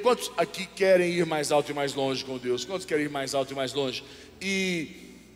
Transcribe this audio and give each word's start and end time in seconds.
Quantos 0.00 0.32
aqui 0.38 0.64
querem 0.64 1.12
ir 1.12 1.26
mais 1.26 1.52
alto 1.52 1.70
e 1.70 1.74
mais 1.74 1.92
longe 1.92 2.24
com 2.24 2.38
Deus? 2.38 2.64
Quantos 2.64 2.86
querem 2.86 3.04
ir 3.04 3.10
mais 3.10 3.34
alto 3.34 3.52
e 3.52 3.54
mais 3.54 3.74
longe? 3.74 4.02
E 4.40 4.88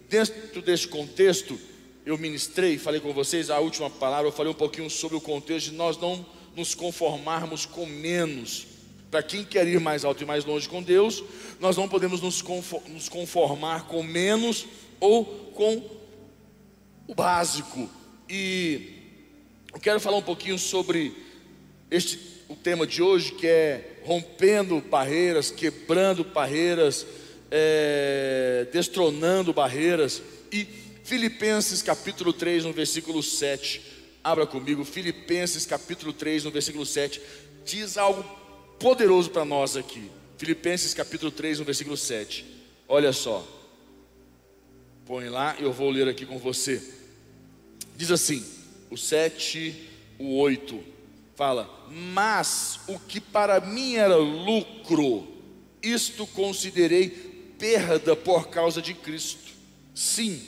dentro 0.08 0.62
desse 0.62 0.88
contexto, 0.88 1.60
eu 2.06 2.16
ministrei, 2.16 2.78
falei 2.78 2.98
com 2.98 3.12
vocês 3.12 3.50
a 3.50 3.58
última 3.58 3.90
palavra, 3.90 4.28
eu 4.28 4.32
falei 4.32 4.50
um 4.50 4.56
pouquinho 4.56 4.88
sobre 4.88 5.14
o 5.14 5.20
contexto 5.20 5.70
de 5.70 5.76
nós 5.76 5.98
não 5.98 6.24
nos 6.56 6.74
conformarmos 6.74 7.66
com 7.66 7.84
menos. 7.84 8.66
Para 9.10 9.22
quem 9.22 9.44
quer 9.44 9.68
ir 9.68 9.78
mais 9.78 10.06
alto 10.06 10.22
e 10.22 10.26
mais 10.26 10.46
longe 10.46 10.66
com 10.66 10.82
Deus, 10.82 11.22
nós 11.60 11.76
não 11.76 11.86
podemos 11.86 12.22
nos 12.22 13.08
conformar 13.10 13.86
com 13.86 14.02
menos 14.02 14.66
ou 14.98 15.26
com 15.54 15.82
o 17.06 17.14
básico. 17.14 17.90
E 18.26 18.94
eu 19.72 19.78
quero 19.78 20.00
falar 20.00 20.16
um 20.16 20.22
pouquinho 20.22 20.58
sobre 20.58 21.14
este 21.90 22.35
o 22.48 22.54
tema 22.54 22.86
de 22.86 23.02
hoje, 23.02 23.32
que 23.32 23.46
é 23.46 23.98
rompendo 24.04 24.80
barreiras, 24.80 25.50
quebrando 25.50 26.24
barreiras, 26.24 27.06
é, 27.50 28.66
destronando 28.72 29.52
barreiras. 29.52 30.22
E 30.52 30.66
Filipenses 31.04 31.82
capítulo 31.82 32.32
3, 32.32 32.64
no 32.64 32.72
versículo 32.72 33.22
7. 33.22 33.82
Abra 34.22 34.46
comigo, 34.46 34.84
Filipenses 34.84 35.66
capítulo 35.66 36.12
3, 36.12 36.44
no 36.44 36.50
versículo 36.50 36.86
7. 36.86 37.20
Diz 37.64 37.96
algo 37.96 38.24
poderoso 38.78 39.30
para 39.30 39.44
nós 39.44 39.76
aqui. 39.76 40.10
Filipenses 40.38 40.94
capítulo 40.94 41.30
3, 41.30 41.58
no 41.58 41.64
versículo 41.64 41.96
7. 41.96 42.44
Olha 42.88 43.12
só. 43.12 43.46
Põe 45.04 45.28
lá, 45.28 45.56
eu 45.58 45.72
vou 45.72 45.90
ler 45.90 46.08
aqui 46.08 46.26
com 46.26 46.38
você. 46.38 46.82
Diz 47.96 48.10
assim: 48.10 48.44
o 48.90 48.96
7, 48.96 49.88
o 50.18 50.36
8. 50.38 50.95
Fala, 51.36 51.68
mas 51.90 52.80
o 52.88 52.98
que 52.98 53.20
para 53.20 53.60
mim 53.60 53.96
era 53.96 54.16
lucro, 54.16 55.28
isto 55.82 56.26
considerei 56.28 57.10
perda 57.58 58.16
por 58.16 58.48
causa 58.48 58.80
de 58.80 58.94
Cristo. 58.94 59.52
Sim, 59.94 60.40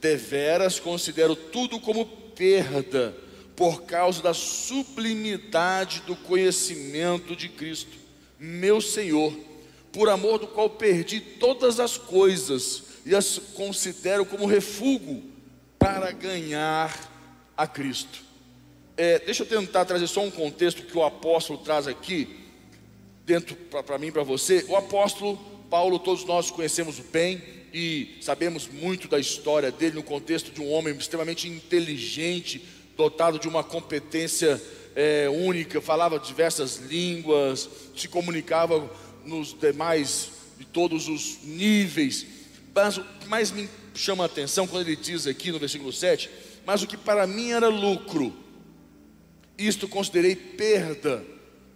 deveras 0.00 0.80
considero 0.80 1.36
tudo 1.36 1.78
como 1.78 2.04
perda 2.04 3.16
por 3.54 3.82
causa 3.82 4.20
da 4.20 4.34
sublimidade 4.34 6.02
do 6.08 6.16
conhecimento 6.16 7.36
de 7.36 7.48
Cristo, 7.48 7.96
meu 8.36 8.80
Senhor, 8.80 9.32
por 9.92 10.08
amor 10.08 10.40
do 10.40 10.48
qual 10.48 10.68
perdi 10.68 11.20
todas 11.20 11.78
as 11.78 11.96
coisas 11.96 12.82
e 13.06 13.14
as 13.14 13.38
considero 13.54 14.26
como 14.26 14.46
refúgio 14.46 15.22
para 15.78 16.10
ganhar 16.10 16.92
a 17.56 17.64
Cristo. 17.64 18.31
É, 18.96 19.18
deixa 19.20 19.42
eu 19.42 19.46
tentar 19.46 19.84
trazer 19.84 20.06
só 20.06 20.22
um 20.22 20.30
contexto 20.30 20.82
que 20.82 20.96
o 20.96 21.02
apóstolo 21.02 21.58
traz 21.58 21.88
aqui, 21.88 22.28
dentro 23.24 23.54
para 23.56 23.98
mim 23.98 24.08
e 24.08 24.12
para 24.12 24.22
você. 24.22 24.64
O 24.68 24.76
apóstolo 24.76 25.36
Paulo, 25.70 25.98
todos 25.98 26.24
nós 26.24 26.50
conhecemos 26.50 26.98
bem 26.98 27.42
e 27.72 28.18
sabemos 28.20 28.68
muito 28.68 29.08
da 29.08 29.18
história 29.18 29.72
dele 29.72 29.94
no 29.94 30.02
contexto 30.02 30.50
de 30.50 30.60
um 30.60 30.70
homem 30.70 30.94
extremamente 30.94 31.48
inteligente, 31.48 32.62
dotado 32.96 33.38
de 33.38 33.48
uma 33.48 33.64
competência 33.64 34.60
é, 34.94 35.28
única, 35.30 35.80
falava 35.80 36.18
diversas 36.18 36.76
línguas, 36.76 37.68
se 37.96 38.08
comunicava 38.08 38.90
nos 39.24 39.54
demais, 39.54 40.32
de 40.58 40.66
todos 40.66 41.08
os 41.08 41.38
níveis. 41.42 42.26
Mas 42.74 42.98
o 42.98 43.04
que 43.20 43.26
mais 43.26 43.50
me 43.50 43.68
chama 43.94 44.24
a 44.24 44.26
atenção 44.26 44.66
quando 44.66 44.86
ele 44.86 44.96
diz 44.96 45.26
aqui 45.26 45.50
no 45.50 45.58
versículo 45.58 45.92
7: 45.92 46.28
Mas 46.66 46.82
o 46.82 46.86
que 46.86 46.96
para 46.96 47.26
mim 47.26 47.52
era 47.52 47.68
lucro, 47.68 48.41
isto 49.58 49.88
considerei 49.88 50.34
perda 50.34 51.24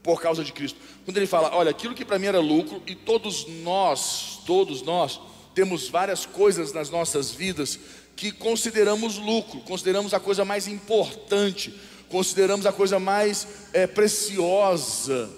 por 0.02 0.20
causa 0.20 0.44
de 0.44 0.52
Cristo. 0.52 0.78
Quando 1.04 1.16
ele 1.16 1.26
fala, 1.26 1.54
olha, 1.54 1.70
aquilo 1.70 1.94
que 1.94 2.04
para 2.04 2.18
mim 2.18 2.26
era 2.26 2.40
lucro, 2.40 2.82
e 2.86 2.94
todos 2.94 3.46
nós, 3.62 4.40
todos 4.46 4.82
nós, 4.82 5.20
temos 5.54 5.88
várias 5.88 6.24
coisas 6.24 6.72
nas 6.72 6.90
nossas 6.90 7.30
vidas 7.30 7.78
que 8.14 8.32
consideramos 8.32 9.18
lucro, 9.18 9.60
consideramos 9.60 10.14
a 10.14 10.20
coisa 10.20 10.44
mais 10.44 10.66
importante, 10.66 11.74
consideramos 12.08 12.66
a 12.66 12.72
coisa 12.72 12.98
mais 12.98 13.46
é, 13.72 13.86
preciosa. 13.86 15.30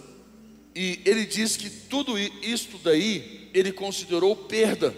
E 0.75 1.00
ele 1.04 1.25
diz 1.25 1.56
que 1.56 1.69
tudo 1.69 2.19
isto 2.19 2.78
daí 2.78 3.50
ele 3.53 3.72
considerou 3.72 4.37
perda. 4.37 4.94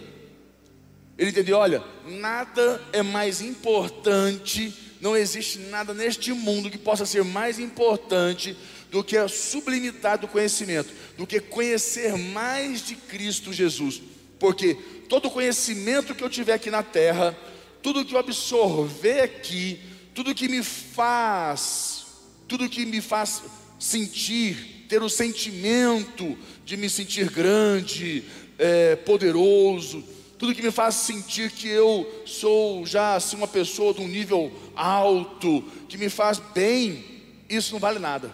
Ele 1.17 1.31
entendeu: 1.31 1.57
olha, 1.57 1.83
nada 2.05 2.81
é 2.93 3.01
mais 3.01 3.41
importante, 3.41 4.73
não 5.01 5.17
existe 5.17 5.57
nada 5.57 5.95
neste 5.95 6.31
mundo 6.31 6.69
que 6.69 6.77
possa 6.77 7.07
ser 7.07 7.23
mais 7.23 7.57
importante 7.57 8.55
do 8.91 9.03
que 9.03 9.17
a 9.17 9.27
sublimidade 9.27 10.21
do 10.21 10.27
conhecimento, 10.27 10.93
do 11.17 11.25
que 11.25 11.39
conhecer 11.39 12.15
mais 12.15 12.85
de 12.85 12.95
Cristo 12.95 13.51
Jesus. 13.51 13.99
Porque 14.37 14.75
todo 15.09 15.31
conhecimento 15.31 16.13
que 16.13 16.23
eu 16.23 16.29
tiver 16.29 16.53
aqui 16.53 16.69
na 16.69 16.83
terra, 16.83 17.35
tudo 17.81 18.05
que 18.05 18.13
eu 18.13 18.19
absorver 18.19 19.21
aqui, 19.21 19.79
tudo 20.13 20.35
que 20.35 20.47
me 20.47 20.61
faz, 20.61 22.05
tudo 22.47 22.69
que 22.69 22.85
me 22.85 23.01
faz 23.01 23.41
sentir, 23.79 24.85
ter 24.87 25.01
o 25.01 25.09
sentimento 25.09 26.37
de 26.63 26.77
me 26.77 26.87
sentir 26.89 27.29
grande, 27.31 28.23
é, 28.59 28.95
poderoso, 28.97 30.03
tudo 30.41 30.55
que 30.55 30.63
me 30.63 30.71
faz 30.71 30.95
sentir 30.95 31.51
que 31.51 31.67
eu 31.67 32.23
sou 32.25 32.83
já 32.83 33.13
assim 33.13 33.35
uma 33.35 33.47
pessoa 33.47 33.93
de 33.93 34.01
um 34.01 34.07
nível 34.07 34.51
alto, 34.75 35.63
que 35.87 35.99
me 35.99 36.09
faz 36.09 36.39
bem, 36.39 37.05
isso 37.47 37.73
não 37.73 37.79
vale 37.79 37.99
nada, 37.99 38.31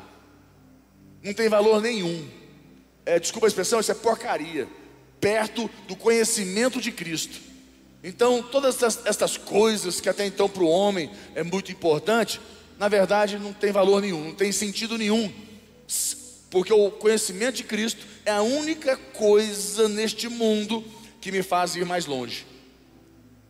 não 1.22 1.34
tem 1.34 1.50
valor 1.50 1.82
nenhum. 1.82 2.26
É, 3.06 3.20
desculpa 3.20 3.46
a 3.46 3.50
expressão, 3.50 3.82
isso 3.82 3.92
é 3.92 3.94
porcaria, 3.94 4.70
perto 5.20 5.70
do 5.86 5.98
conhecimento 5.98 6.80
de 6.80 6.94
Cristo. 6.94 7.42
Então, 8.02 8.42
todas 8.42 8.82
estas, 8.82 9.36
coisas 9.36 10.00
que 10.00 10.08
até 10.08 10.26
então 10.26 10.48
para 10.48 10.64
o 10.64 10.70
homem 10.70 11.12
é 11.36 11.44
muito 11.44 11.74
importante, 11.74 12.40
na 12.80 12.88
verdade 12.88 13.38
não 13.38 13.52
tem 13.52 13.74
valor 13.74 14.02
nenhum, 14.02 14.24
não 14.24 14.34
tem 14.34 14.54
sentido 14.54 14.98
nenhum, 14.98 15.30
porque 16.50 16.72
o 16.72 16.90
conhecimento 16.90 17.56
de 17.56 17.64
Cristo 17.66 18.08
é 18.26 18.32
a 18.32 18.42
única 18.42 18.96
coisa 18.96 19.90
neste 19.90 20.30
mundo 20.30 20.96
que 21.28 21.32
me 21.32 21.44
faz 21.44 21.76
ir 21.76 21.86
mais 21.86 22.06
longe. 22.06 22.46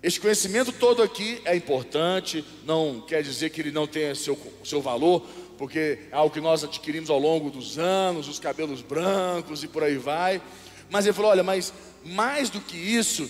Este 0.02 0.20
conhecimento 0.20 0.72
todo 0.72 1.04
aqui 1.04 1.40
é 1.46 1.56
importante, 1.56 2.44
não 2.66 3.02
quer 3.02 3.22
dizer 3.22 3.52
que 3.52 3.62
ele 3.62 3.72
não 3.72 3.86
tenha 3.86 4.16
seu, 4.16 4.36
seu 4.64 4.82
valor, 4.82 5.22
porque 5.60 6.00
é 6.12 6.16
algo 6.16 6.34
que 6.34 6.42
nós 6.42 6.64
adquirimos 6.64 7.12
ao 7.12 7.20
longo 7.20 7.52
dos 7.52 7.78
anos, 7.78 8.28
os 8.28 8.40
cabelos 8.40 8.82
brancos 8.82 9.64
e 9.64 9.68
por 9.68 9.84
aí 9.84 9.96
vai. 9.96 10.42
Mas 10.90 11.06
ele 11.06 11.14
falou: 11.14 11.30
olha, 11.30 11.44
mas 11.44 11.72
mais 12.04 12.50
do 12.50 12.60
que 12.60 12.76
isso, 12.76 13.30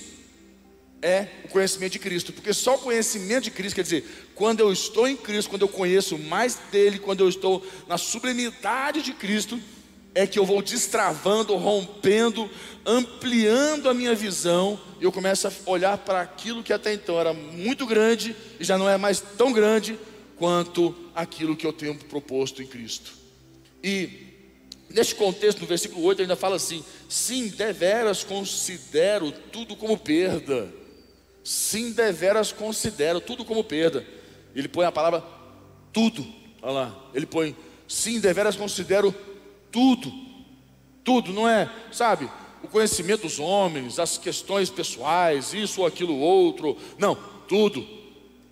é 1.02 1.28
o 1.44 1.50
conhecimento 1.50 1.92
de 1.92 2.00
Cristo, 2.00 2.32
porque 2.32 2.54
só 2.54 2.76
o 2.76 2.80
conhecimento 2.80 3.44
de 3.44 3.52
Cristo 3.52 3.76
quer 3.76 3.84
dizer, 3.84 4.30
quando 4.34 4.62
eu 4.62 4.72
estou 4.72 5.10
em 5.10 5.18
Cristo, 5.18 5.50
quando 5.50 5.64
eu 5.64 5.68
conheço 5.68 6.18
mais 6.18 6.56
dele, 6.72 7.00
quando 7.00 7.20
eu 7.20 7.28
estou 7.28 7.66
na 7.86 7.98
sublimidade 7.98 9.02
de 9.02 9.12
Cristo, 9.12 9.60
é 10.14 10.26
que 10.26 10.40
eu 10.40 10.46
vou 10.46 10.62
destravando, 10.62 11.56
rompendo, 11.56 12.50
ampliando 12.86 13.90
a 13.90 13.94
minha 13.94 14.16
visão, 14.16 14.80
e 15.00 15.04
eu 15.04 15.12
começo 15.12 15.48
a 15.48 15.52
olhar 15.66 15.98
para 15.98 16.22
aquilo 16.22 16.64
que 16.64 16.74
até 16.74 16.94
então 16.94 17.20
era 17.20 17.34
muito 17.34 17.86
grande 17.86 18.36
e 18.60 18.64
já 18.64 18.78
não 18.78 18.90
é 18.90 18.98
mais 18.98 19.20
tão 19.20 19.52
grande 19.52 19.98
quanto 20.38 20.96
aquilo 21.14 21.56
que 21.56 21.66
eu 21.66 21.74
tenho 21.74 21.96
proposto 21.96 22.62
em 22.62 22.68
Cristo. 22.68 23.14
E 23.84 24.10
neste 24.90 25.16
contexto, 25.16 25.62
no 25.62 25.68
versículo 25.68 26.04
8, 26.06 26.24
ainda 26.24 26.36
fala 26.36 26.56
assim: 26.56 26.84
sim, 27.08 27.48
deveras 27.50 28.24
considero 28.24 29.32
tudo 29.52 29.76
como 29.76 29.98
perda 29.98 30.68
sim 31.48 31.94
deveras 31.94 32.52
considero 32.52 33.22
tudo 33.22 33.46
como 33.46 33.64
perda. 33.64 34.06
Ele 34.54 34.68
põe 34.68 34.86
a 34.86 34.92
palavra 34.92 35.24
tudo, 35.94 36.28
olha 36.62 36.74
lá, 36.74 37.10
ele 37.14 37.26
põe 37.26 37.56
sim 37.88 38.20
deveras 38.20 38.58
considero 38.58 39.14
tudo, 39.14 39.37
tudo, 39.72 41.32
não 41.32 41.48
é, 41.48 41.72
sabe, 41.92 42.30
o 42.64 42.68
conhecimento 42.68 43.22
dos 43.22 43.40
homens, 43.40 44.00
as 44.00 44.18
questões 44.18 44.70
pessoais, 44.70 45.54
isso 45.54 45.82
ou 45.82 45.88
aquilo 45.88 46.18
outro, 46.18 46.78
não, 46.98 47.16
tudo. 47.48 47.82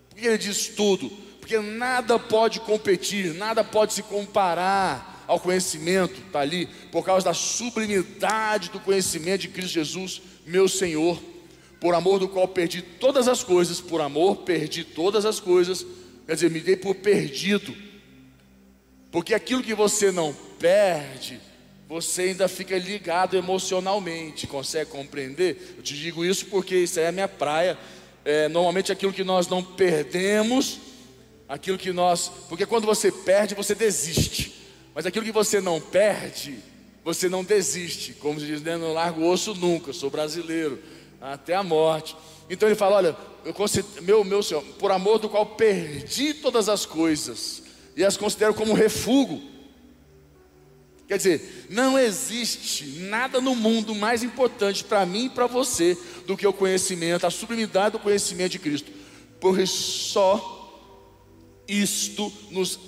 Por 0.08 0.16
que 0.16 0.26
ele 0.26 0.38
diz 0.38 0.68
tudo? 0.68 1.10
Porque 1.40 1.58
nada 1.58 2.18
pode 2.18 2.60
competir, 2.60 3.34
nada 3.34 3.62
pode 3.62 3.92
se 3.92 4.02
comparar 4.02 5.24
ao 5.26 5.38
conhecimento, 5.40 6.20
está 6.26 6.40
ali, 6.40 6.66
por 6.90 7.04
causa 7.04 7.26
da 7.26 7.34
sublimidade 7.34 8.70
do 8.70 8.80
conhecimento 8.80 9.42
de 9.42 9.48
Cristo 9.48 9.74
Jesus, 9.74 10.22
meu 10.46 10.68
Senhor. 10.68 11.20
Por 11.80 11.94
amor 11.94 12.18
do 12.18 12.28
qual 12.28 12.48
perdi 12.48 12.80
todas 12.80 13.28
as 13.28 13.44
coisas, 13.44 13.80
por 13.80 14.00
amor 14.00 14.38
perdi 14.38 14.82
todas 14.82 15.26
as 15.26 15.38
coisas, 15.38 15.86
quer 16.26 16.34
dizer, 16.34 16.50
me 16.50 16.60
dei 16.60 16.76
por 16.76 16.94
perdido, 16.94 17.76
porque 19.10 19.34
aquilo 19.34 19.62
que 19.62 19.74
você 19.74 20.10
não 20.10 20.34
perde, 20.58 21.40
você 21.88 22.22
ainda 22.22 22.48
fica 22.48 22.76
ligado 22.76 23.36
emocionalmente, 23.36 24.46
consegue 24.46 24.90
compreender? 24.90 25.74
Eu 25.76 25.82
te 25.82 25.94
digo 25.94 26.24
isso 26.24 26.46
porque 26.46 26.76
isso 26.76 26.98
é 26.98 27.06
a 27.06 27.12
minha 27.12 27.28
praia. 27.28 27.78
É, 28.24 28.48
normalmente 28.48 28.90
aquilo 28.90 29.12
que 29.12 29.22
nós 29.22 29.46
não 29.46 29.62
perdemos, 29.62 30.80
aquilo 31.48 31.78
que 31.78 31.92
nós, 31.92 32.30
porque 32.48 32.66
quando 32.66 32.84
você 32.84 33.12
perde, 33.12 33.54
você 33.54 33.74
desiste, 33.74 34.52
mas 34.92 35.06
aquilo 35.06 35.24
que 35.24 35.30
você 35.30 35.60
não 35.60 35.80
perde, 35.80 36.58
você 37.04 37.28
não 37.28 37.44
desiste, 37.44 38.14
como 38.14 38.40
se 38.40 38.46
diz, 38.46 38.62
né? 38.62 38.76
não 38.76 38.92
largo 38.92 39.20
o 39.20 39.30
osso 39.30 39.54
nunca, 39.54 39.92
sou 39.92 40.10
brasileiro, 40.10 40.82
até 41.20 41.54
a 41.54 41.62
morte. 41.62 42.16
Então 42.50 42.68
ele 42.68 42.74
fala: 42.74 42.96
Olha, 42.96 43.16
eu 43.44 43.54
meu, 44.02 44.24
meu 44.24 44.42
Senhor, 44.42 44.64
por 44.76 44.90
amor 44.90 45.20
do 45.20 45.28
qual 45.28 45.46
perdi 45.46 46.34
todas 46.34 46.68
as 46.68 46.84
coisas 46.84 47.65
e 47.96 48.04
as 48.04 48.16
considero 48.16 48.52
como 48.52 48.74
refúgio. 48.74 49.42
Quer 51.08 51.16
dizer, 51.16 51.66
não 51.70 51.98
existe 51.98 52.84
nada 53.00 53.40
no 53.40 53.54
mundo 53.54 53.94
mais 53.94 54.22
importante 54.22 54.84
para 54.84 55.06
mim 55.06 55.26
e 55.26 55.30
para 55.30 55.46
você 55.46 55.96
do 56.26 56.36
que 56.36 56.46
o 56.46 56.52
conhecimento, 56.52 57.26
a 57.26 57.30
sublimidade 57.30 57.92
do 57.92 57.98
conhecimento 58.00 58.52
de 58.52 58.58
Cristo, 58.58 58.90
porque 59.40 59.64
só 59.66 60.52
isto 61.66 62.32
nos 62.50 62.78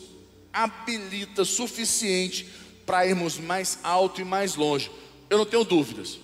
habilita 0.53 1.45
suficiente 1.45 2.47
para 2.85 3.07
irmos 3.07 3.39
mais 3.39 3.79
alto 3.83 4.21
e 4.21 4.25
mais 4.25 4.57
longe. 4.57 4.91
Eu 5.31 5.39
não 5.39 5.47
tenho 5.47 5.65
dúvidas 5.65 6.19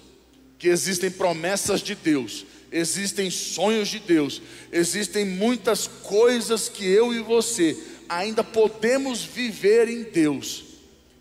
que 0.58 0.68
existem 0.68 1.10
promessas 1.10 1.80
de 1.80 1.94
Deus, 1.94 2.44
existem 2.72 3.30
sonhos 3.30 3.88
de 3.88 4.00
Deus, 4.00 4.42
existem 4.72 5.24
muitas 5.24 5.86
coisas 5.86 6.68
que 6.68 6.84
eu 6.84 7.14
e 7.14 7.20
você 7.20 7.93
ainda 8.08 8.42
podemos 8.44 9.22
viver 9.22 9.88
em 9.88 10.02
Deus. 10.04 10.64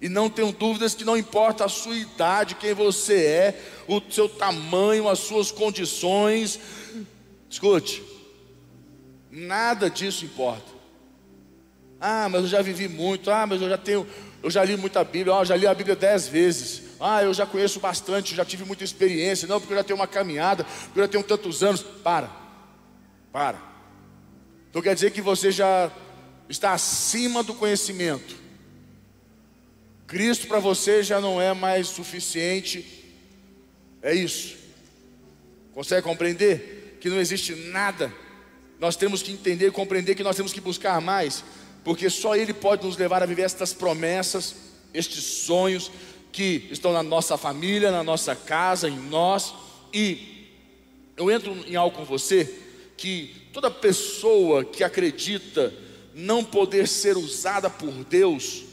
E 0.02 0.10
não 0.10 0.30
tenho 0.30 0.52
dúvidas 0.52 0.94
que 0.94 1.06
não 1.06 1.16
importa 1.16 1.64
a 1.64 1.70
sua 1.70 1.96
idade, 1.96 2.56
quem 2.56 2.74
você 2.74 3.26
é, 3.26 3.62
o 3.88 4.02
seu 4.12 4.28
tamanho, 4.28 5.08
as 5.08 5.20
suas 5.20 5.52
condições. 5.52 6.60
Escute, 7.50 8.04
nada 9.32 9.90
disso 9.90 10.26
importa. 10.26 10.74
Ah, 12.02 12.28
mas 12.30 12.42
eu 12.42 12.48
já 12.48 12.62
vivi 12.62 12.90
muito. 12.90 13.32
Ah, 13.32 13.48
mas 13.48 13.62
eu 13.62 13.70
já 13.70 13.78
tenho 13.78 14.06
eu 14.44 14.52
já 14.52 14.62
li 14.66 14.76
muita 14.76 15.02
Bíblia, 15.06 15.38
ah, 15.38 15.46
já 15.46 15.56
li 15.56 15.66
a 15.66 15.74
Bíblia 15.74 15.96
dez 15.96 16.28
vezes. 16.28 16.84
Ah, 17.00 17.24
eu 17.24 17.34
já 17.34 17.46
conheço 17.46 17.80
bastante, 17.80 18.36
já 18.36 18.44
tive 18.44 18.66
muita 18.66 18.84
experiência. 18.84 19.48
Não, 19.48 19.58
porque 19.58 19.72
eu 19.72 19.78
já 19.78 19.84
tenho 19.86 19.98
uma 19.98 20.06
caminhada, 20.06 20.66
porque 20.66 21.00
eu 21.00 21.04
já 21.06 21.08
tenho 21.08 21.24
tantos 21.24 21.64
anos. 21.64 21.82
Para, 21.82 22.30
para. 23.32 23.58
Então 24.70 24.82
quer 24.82 24.94
dizer 24.94 25.12
que 25.12 25.22
você 25.22 25.50
já 25.50 25.90
está 26.50 26.74
acima 26.74 27.44
do 27.44 27.54
conhecimento. 27.54 28.36
Cristo 30.08 30.48
para 30.48 30.60
você 30.60 31.04
já 31.04 31.20
não 31.20 31.42
é 31.42 31.54
mais 31.54 31.88
suficiente. 31.88 32.86
É 34.02 34.14
isso. 34.14 34.56
Consegue 35.74 36.02
compreender? 36.02 36.98
Que 37.00 37.10
não 37.10 37.20
existe 37.20 37.56
nada. 37.56 38.14
Nós 38.80 38.96
temos 38.96 39.22
que 39.22 39.32
entender 39.32 39.68
e 39.68 39.72
compreender 39.72 40.16
que 40.16 40.24
nós 40.24 40.36
temos 40.36 40.54
que 40.54 40.62
buscar 40.62 41.00
mais 41.02 41.44
porque 41.84 42.10
só 42.10 42.36
Ele 42.36 42.54
pode 42.54 42.86
nos 42.86 42.98
levar 42.98 43.22
a 43.22 43.26
viver 43.26 43.44
estas 43.44 43.74
promessas, 43.74 44.56
estes 44.94 45.24
sonhos 45.24 45.92
que 46.32 46.68
estão 46.72 46.94
na 46.94 47.04
nossa 47.04 47.38
família, 47.38 47.92
na 47.92 48.04
nossa 48.04 48.36
casa, 48.36 48.88
em 48.88 48.98
nós. 48.98 49.54
E 49.94 50.48
eu 51.18 51.30
entro 51.30 51.54
em 51.68 51.76
algo 51.76 51.96
com 51.96 52.06
você 52.06 52.60
que 52.96 53.50
toda 53.52 53.70
pessoa 53.70 54.64
que 54.64 54.84
acredita 54.84 55.74
não 56.14 56.44
poder 56.44 56.88
ser 56.88 57.18
usada 57.18 57.70
por 57.70 57.92
Deus 58.06 58.64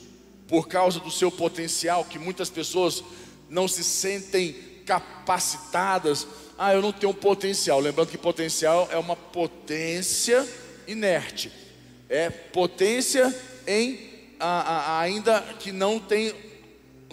por 0.46 0.66
causa 0.66 0.98
do 0.98 1.10
seu 1.10 1.30
potencial, 1.30 2.04
que 2.04 2.18
muitas 2.18 2.50
pessoas 2.50 3.04
não 3.48 3.68
se 3.68 3.84
sentem 3.84 4.52
capacitadas. 4.84 6.26
Ah, 6.58 6.74
eu 6.74 6.82
não 6.82 6.92
tenho 6.92 7.14
potencial. 7.14 7.78
Lembrando 7.78 8.08
que 8.08 8.18
potencial 8.18 8.88
é 8.90 8.98
uma 8.98 9.14
potência 9.14 10.46
inerte 10.86 11.52
é 12.10 12.28
potência 12.28 13.32
em 13.64 14.10
a, 14.40 14.46
a, 14.46 15.00
ainda 15.00 15.40
que 15.60 15.70
não 15.70 16.00
tem, 16.00 16.34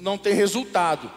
não 0.02 0.18
tem 0.18 0.34
resultado. 0.34 1.10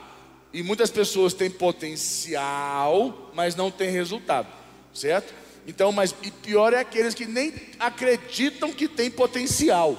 E 0.52 0.62
muitas 0.62 0.90
pessoas 0.90 1.32
têm 1.32 1.48
potencial, 1.48 3.30
mas 3.32 3.56
não 3.56 3.70
têm 3.70 3.88
resultado, 3.88 4.48
certo? 4.92 5.32
Então, 5.70 5.92
mas 5.92 6.12
e 6.20 6.32
pior 6.32 6.72
é 6.72 6.80
aqueles 6.80 7.14
que 7.14 7.26
nem 7.26 7.54
acreditam 7.78 8.72
que 8.72 8.88
tem 8.88 9.08
potencial. 9.08 9.96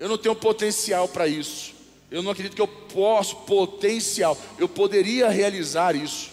Eu 0.00 0.08
não 0.08 0.16
tenho 0.16 0.34
potencial 0.34 1.06
para 1.06 1.28
isso. 1.28 1.74
Eu 2.10 2.22
não 2.22 2.30
acredito 2.30 2.56
que 2.56 2.62
eu 2.62 2.66
posso 2.66 3.36
potencial. 3.44 4.36
Eu 4.58 4.66
poderia 4.66 5.28
realizar 5.28 5.94
isso. 5.94 6.30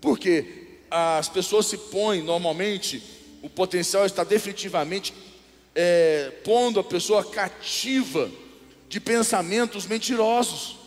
Porque 0.00 0.78
as 0.88 1.28
pessoas 1.28 1.66
se 1.66 1.76
põem 1.76 2.22
normalmente 2.22 3.02
o 3.42 3.50
potencial 3.50 4.06
está 4.06 4.22
definitivamente 4.22 5.12
é, 5.74 6.30
pondo 6.44 6.78
a 6.78 6.84
pessoa 6.84 7.24
cativa 7.24 8.30
de 8.88 9.00
pensamentos 9.00 9.84
mentirosos. 9.84 10.77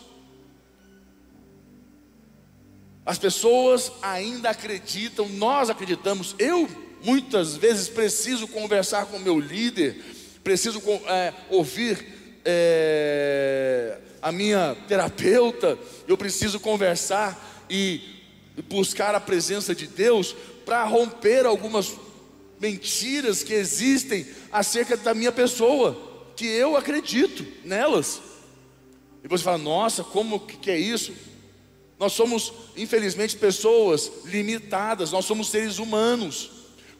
As 3.04 3.18
pessoas 3.18 3.90
ainda 4.00 4.50
acreditam, 4.50 5.28
nós 5.28 5.68
acreditamos, 5.68 6.36
eu 6.38 6.68
muitas 7.02 7.56
vezes 7.56 7.88
preciso 7.88 8.46
conversar 8.46 9.06
com 9.06 9.18
meu 9.18 9.40
líder, 9.40 10.00
preciso 10.44 10.80
é, 11.08 11.34
ouvir 11.50 12.06
é, 12.44 13.98
a 14.20 14.30
minha 14.30 14.76
terapeuta, 14.86 15.76
eu 16.06 16.16
preciso 16.16 16.60
conversar 16.60 17.64
e 17.68 18.00
buscar 18.68 19.14
a 19.14 19.20
presença 19.20 19.74
de 19.74 19.88
Deus 19.88 20.34
para 20.64 20.84
romper 20.84 21.44
algumas 21.44 21.92
mentiras 22.60 23.42
que 23.42 23.52
existem 23.52 24.24
acerca 24.52 24.96
da 24.96 25.12
minha 25.12 25.32
pessoa, 25.32 26.30
que 26.36 26.46
eu 26.46 26.76
acredito 26.76 27.44
nelas. 27.64 28.20
E 29.24 29.28
você 29.28 29.42
fala, 29.42 29.58
nossa, 29.58 30.04
como 30.04 30.38
que 30.38 30.70
é 30.70 30.78
isso? 30.78 31.12
Nós 32.02 32.14
somos, 32.14 32.52
infelizmente, 32.76 33.36
pessoas 33.36 34.10
limitadas, 34.24 35.12
nós 35.12 35.24
somos 35.24 35.46
seres 35.46 35.78
humanos. 35.78 36.50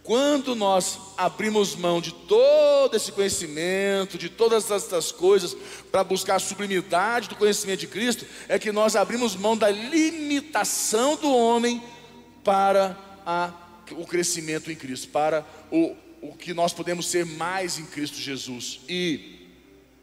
Quando 0.04 0.54
nós 0.54 0.96
abrimos 1.16 1.74
mão 1.74 2.00
de 2.00 2.12
todo 2.12 2.94
esse 2.94 3.10
conhecimento, 3.10 4.16
de 4.16 4.28
todas 4.28 4.70
essas 4.70 5.10
coisas, 5.10 5.56
para 5.90 6.04
buscar 6.04 6.36
a 6.36 6.38
sublimidade 6.38 7.28
do 7.28 7.34
conhecimento 7.34 7.80
de 7.80 7.88
Cristo, 7.88 8.24
é 8.46 8.60
que 8.60 8.70
nós 8.70 8.94
abrimos 8.94 9.34
mão 9.34 9.56
da 9.56 9.68
limitação 9.70 11.16
do 11.16 11.34
homem 11.34 11.82
para 12.44 12.96
a 13.26 13.52
o 13.90 14.06
crescimento 14.06 14.70
em 14.70 14.76
Cristo, 14.76 15.08
para 15.08 15.44
o, 15.68 15.96
o 16.20 16.32
que 16.32 16.54
nós 16.54 16.72
podemos 16.72 17.10
ser 17.10 17.26
mais 17.26 17.76
em 17.76 17.86
Cristo 17.86 18.18
Jesus. 18.18 18.78
E 18.88 19.48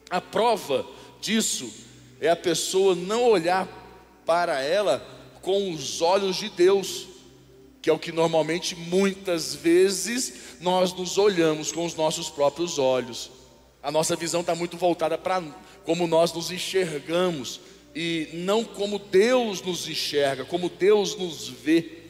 a 0.09 0.19
prova 0.19 0.85
disso 1.21 1.73
é 2.19 2.27
a 2.27 2.35
pessoa 2.35 2.95
não 2.95 3.23
olhar 3.23 3.78
para 4.29 4.61
ela 4.61 5.03
com 5.41 5.73
os 5.73 6.03
olhos 6.03 6.35
de 6.35 6.49
Deus, 6.49 7.07
que 7.81 7.89
é 7.89 7.93
o 7.93 7.97
que 7.97 8.11
normalmente 8.11 8.75
muitas 8.75 9.55
vezes 9.55 10.59
nós 10.61 10.93
nos 10.93 11.17
olhamos 11.17 11.71
com 11.71 11.83
os 11.83 11.95
nossos 11.95 12.29
próprios 12.29 12.77
olhos. 12.77 13.31
A 13.81 13.89
nossa 13.91 14.15
visão 14.15 14.41
está 14.41 14.53
muito 14.53 14.77
voltada 14.77 15.17
para 15.17 15.41
como 15.83 16.05
nós 16.05 16.31
nos 16.31 16.51
enxergamos 16.51 17.59
e 17.95 18.29
não 18.31 18.63
como 18.63 18.99
Deus 18.99 19.63
nos 19.63 19.89
enxerga, 19.89 20.45
como 20.45 20.69
Deus 20.69 21.17
nos 21.17 21.49
vê. 21.49 22.03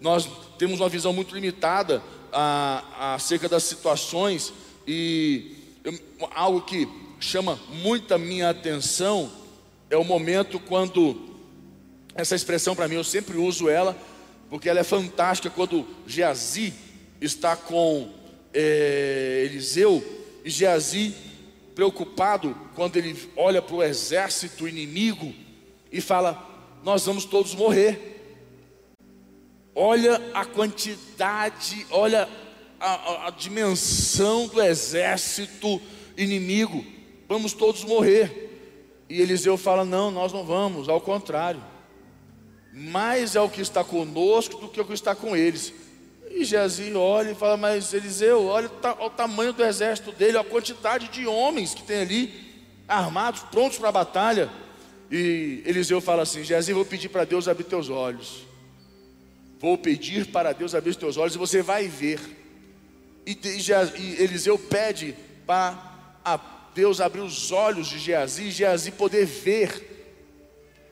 Nós 0.00 0.28
temos 0.58 0.80
uma 0.80 0.88
visão 0.88 1.12
muito 1.12 1.36
limitada 1.36 2.02
a, 2.32 3.14
acerca 3.14 3.48
das 3.48 3.62
situações 3.62 4.52
e 4.88 5.52
eu, 5.84 5.96
algo 6.34 6.62
que 6.62 6.88
chama 7.20 7.60
muita 7.70 8.18
minha 8.18 8.50
atenção 8.50 9.30
é 9.88 9.96
o 9.96 10.02
momento 10.02 10.58
quando 10.58 11.32
essa 12.14 12.34
expressão 12.34 12.74
para 12.76 12.88
mim 12.88 12.94
eu 12.96 13.04
sempre 13.04 13.36
uso 13.36 13.68
ela 13.68 13.96
porque 14.48 14.68
ela 14.68 14.80
é 14.80 14.84
fantástica 14.84 15.50
quando 15.50 15.86
Geazi 16.06 16.72
está 17.20 17.56
com 17.56 18.08
é, 18.52 19.42
Eliseu 19.46 20.02
e 20.44 20.50
Geazi 20.50 21.14
preocupado 21.74 22.56
quando 22.74 22.96
ele 22.96 23.18
olha 23.36 23.60
para 23.60 23.74
o 23.74 23.82
exército 23.82 24.68
inimigo 24.68 25.34
e 25.90 26.00
fala: 26.00 26.54
nós 26.82 27.04
vamos 27.04 27.24
todos 27.24 27.54
morrer. 27.54 28.12
Olha 29.74 30.22
a 30.32 30.44
quantidade, 30.44 31.84
olha 31.90 32.28
a, 32.78 32.94
a, 32.94 33.28
a 33.28 33.30
dimensão 33.30 34.46
do 34.46 34.62
exército 34.62 35.80
inimigo. 36.16 36.84
Vamos 37.28 37.52
todos 37.52 37.82
morrer. 37.82 39.02
E 39.08 39.20
Eliseu 39.20 39.56
fala: 39.56 39.84
Não, 39.84 40.10
nós 40.10 40.32
não 40.32 40.44
vamos, 40.44 40.88
ao 40.88 41.00
contrário. 41.00 41.73
Mais 42.76 43.36
é 43.36 43.40
o 43.40 43.48
que 43.48 43.60
está 43.60 43.84
conosco 43.84 44.58
do 44.58 44.68
que 44.68 44.80
o 44.80 44.84
que 44.84 44.92
está 44.92 45.14
com 45.14 45.36
eles. 45.36 45.72
E 46.28 46.44
Geazi 46.44 46.92
olha 46.94 47.30
e 47.30 47.34
fala: 47.36 47.56
Mas 47.56 47.94
Eliseu, 47.94 48.46
olha 48.46 48.68
o, 49.00 49.10
tamanho 49.10 49.52
do 49.52 49.64
exército 49.64 50.10
dele, 50.10 50.36
a 50.36 50.42
quantidade 50.42 51.06
de 51.06 51.24
homens 51.24 51.72
que 51.72 51.84
tem 51.84 52.00
ali, 52.00 52.34
armados, 52.88 53.42
prontos 53.42 53.78
para 53.78 53.90
a 53.90 53.92
batalha. 53.92 54.50
E 55.08 55.62
Eliseu 55.64 56.00
fala 56.00 56.24
assim: 56.24 56.42
Geazi, 56.42 56.72
vou 56.72 56.84
pedir 56.84 57.08
para 57.10 57.24
Deus 57.24 57.46
abrir 57.46 57.62
teus 57.62 57.88
olhos. 57.88 58.44
Vou 59.60 59.78
pedir 59.78 60.26
para 60.26 60.52
Deus 60.52 60.74
abrir 60.74 60.96
teus 60.96 61.16
olhos 61.16 61.36
e 61.36 61.38
você 61.38 61.62
vai 61.62 61.86
ver. 61.86 62.18
E, 63.24 63.38
e 63.44 64.22
Eliseu 64.22 64.58
pede 64.58 65.14
para 65.46 65.94
Deus 66.74 67.00
abrir 67.00 67.20
os 67.20 67.52
olhos 67.52 67.86
de 67.86 68.00
Geazi 68.00 68.48
e 68.48 68.50
Geazi 68.50 68.90
poder 68.90 69.24
ver 69.24 69.92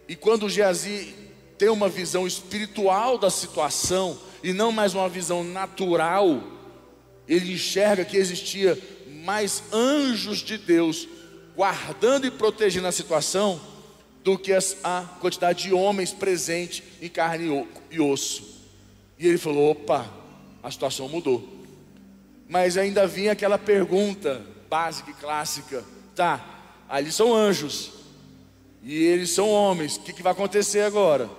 E 0.09 0.15
quando 0.15 0.49
Geazi 0.49 1.22
tem 1.63 1.69
uma 1.69 1.89
visão 1.89 2.27
espiritual 2.27 3.17
da 3.17 3.31
situação 3.31 4.19
e 4.43 4.53
não 4.53 4.73
mais 4.73 4.97
uma 4.97 5.09
visão 5.09 5.45
natural, 5.45 6.43
ele 7.29 7.53
enxerga 7.53 8.05
que 8.05 8.17
existia 8.17 8.77
mais 9.23 9.63
anjos 9.73 10.39
de 10.39 10.59
Deus 10.59 11.07
guardando 11.55 12.27
e 12.27 12.33
protegendo 12.33 12.89
a 12.89 12.91
situação 12.91 13.61
do 14.25 14.37
que 14.37 14.53
a 14.53 15.09
quantidade 15.21 15.63
de 15.63 15.73
homens 15.73 16.13
presentes 16.13 16.83
em 17.01 17.09
carne 17.09 17.65
e 17.93 18.01
osso. 18.01 18.59
E 19.17 19.29
ele 19.29 19.39
falou: 19.39 19.71
opa, 19.71 20.13
a 20.65 20.69
situação 20.69 21.09
mudou. 21.09 21.49
Mas 22.49 22.77
ainda 22.77 23.07
vinha 23.07 23.31
aquela 23.31 23.57
pergunta 23.57 24.45
básica 24.69 25.13
e 25.13 25.15
clássica: 25.15 25.85
tá, 26.17 26.45
ali 26.89 27.13
são 27.13 27.33
anjos 27.33 27.93
e 28.83 28.97
eles 28.97 29.31
são 29.31 29.49
homens, 29.49 29.95
o 29.95 30.01
que, 30.01 30.13
que 30.13 30.25
vai 30.25 30.33
acontecer 30.33 30.81
agora? 30.81 31.31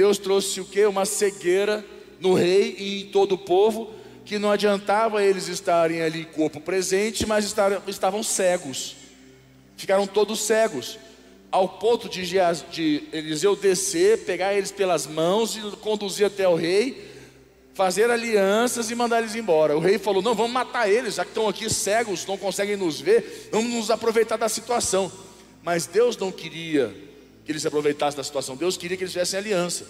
Deus 0.00 0.16
trouxe 0.16 0.62
o 0.62 0.64
que? 0.64 0.86
Uma 0.86 1.04
cegueira 1.04 1.84
no 2.18 2.32
rei 2.32 2.74
e 2.78 3.02
em 3.02 3.06
todo 3.08 3.32
o 3.32 3.38
povo, 3.38 3.90
que 4.24 4.38
não 4.38 4.50
adiantava 4.50 5.22
eles 5.22 5.46
estarem 5.46 6.00
ali 6.00 6.24
corpo 6.24 6.58
presente, 6.58 7.26
mas 7.26 7.54
estavam 7.86 8.22
cegos, 8.22 8.96
ficaram 9.76 10.06
todos 10.06 10.40
cegos, 10.40 10.98
ao 11.50 11.68
ponto 11.68 12.08
de, 12.08 12.22
de 12.70 13.02
Eliseu 13.12 13.54
descer, 13.54 14.24
pegar 14.24 14.54
eles 14.54 14.72
pelas 14.72 15.06
mãos 15.06 15.54
e 15.54 15.60
conduzir 15.76 16.24
até 16.24 16.48
o 16.48 16.54
rei, 16.54 17.06
fazer 17.74 18.10
alianças 18.10 18.90
e 18.90 18.94
mandar 18.94 19.18
eles 19.18 19.34
embora. 19.34 19.76
O 19.76 19.80
rei 19.80 19.98
falou: 19.98 20.22
Não, 20.22 20.34
vamos 20.34 20.52
matar 20.52 20.88
eles, 20.88 21.16
já 21.16 21.24
que 21.24 21.30
estão 21.30 21.46
aqui 21.46 21.68
cegos, 21.68 22.24
não 22.24 22.38
conseguem 22.38 22.74
nos 22.74 22.98
ver, 23.02 23.50
vamos 23.52 23.70
nos 23.70 23.90
aproveitar 23.90 24.38
da 24.38 24.48
situação. 24.48 25.12
Mas 25.62 25.86
Deus 25.86 26.16
não 26.16 26.32
queria 26.32 27.09
que 27.44 27.52
eles 27.52 27.62
se 27.62 27.68
aproveitassem 27.68 28.16
da 28.16 28.24
situação, 28.24 28.56
Deus 28.56 28.76
queria 28.76 28.96
que 28.96 29.02
eles 29.02 29.12
fizessem 29.12 29.38
aliança. 29.38 29.86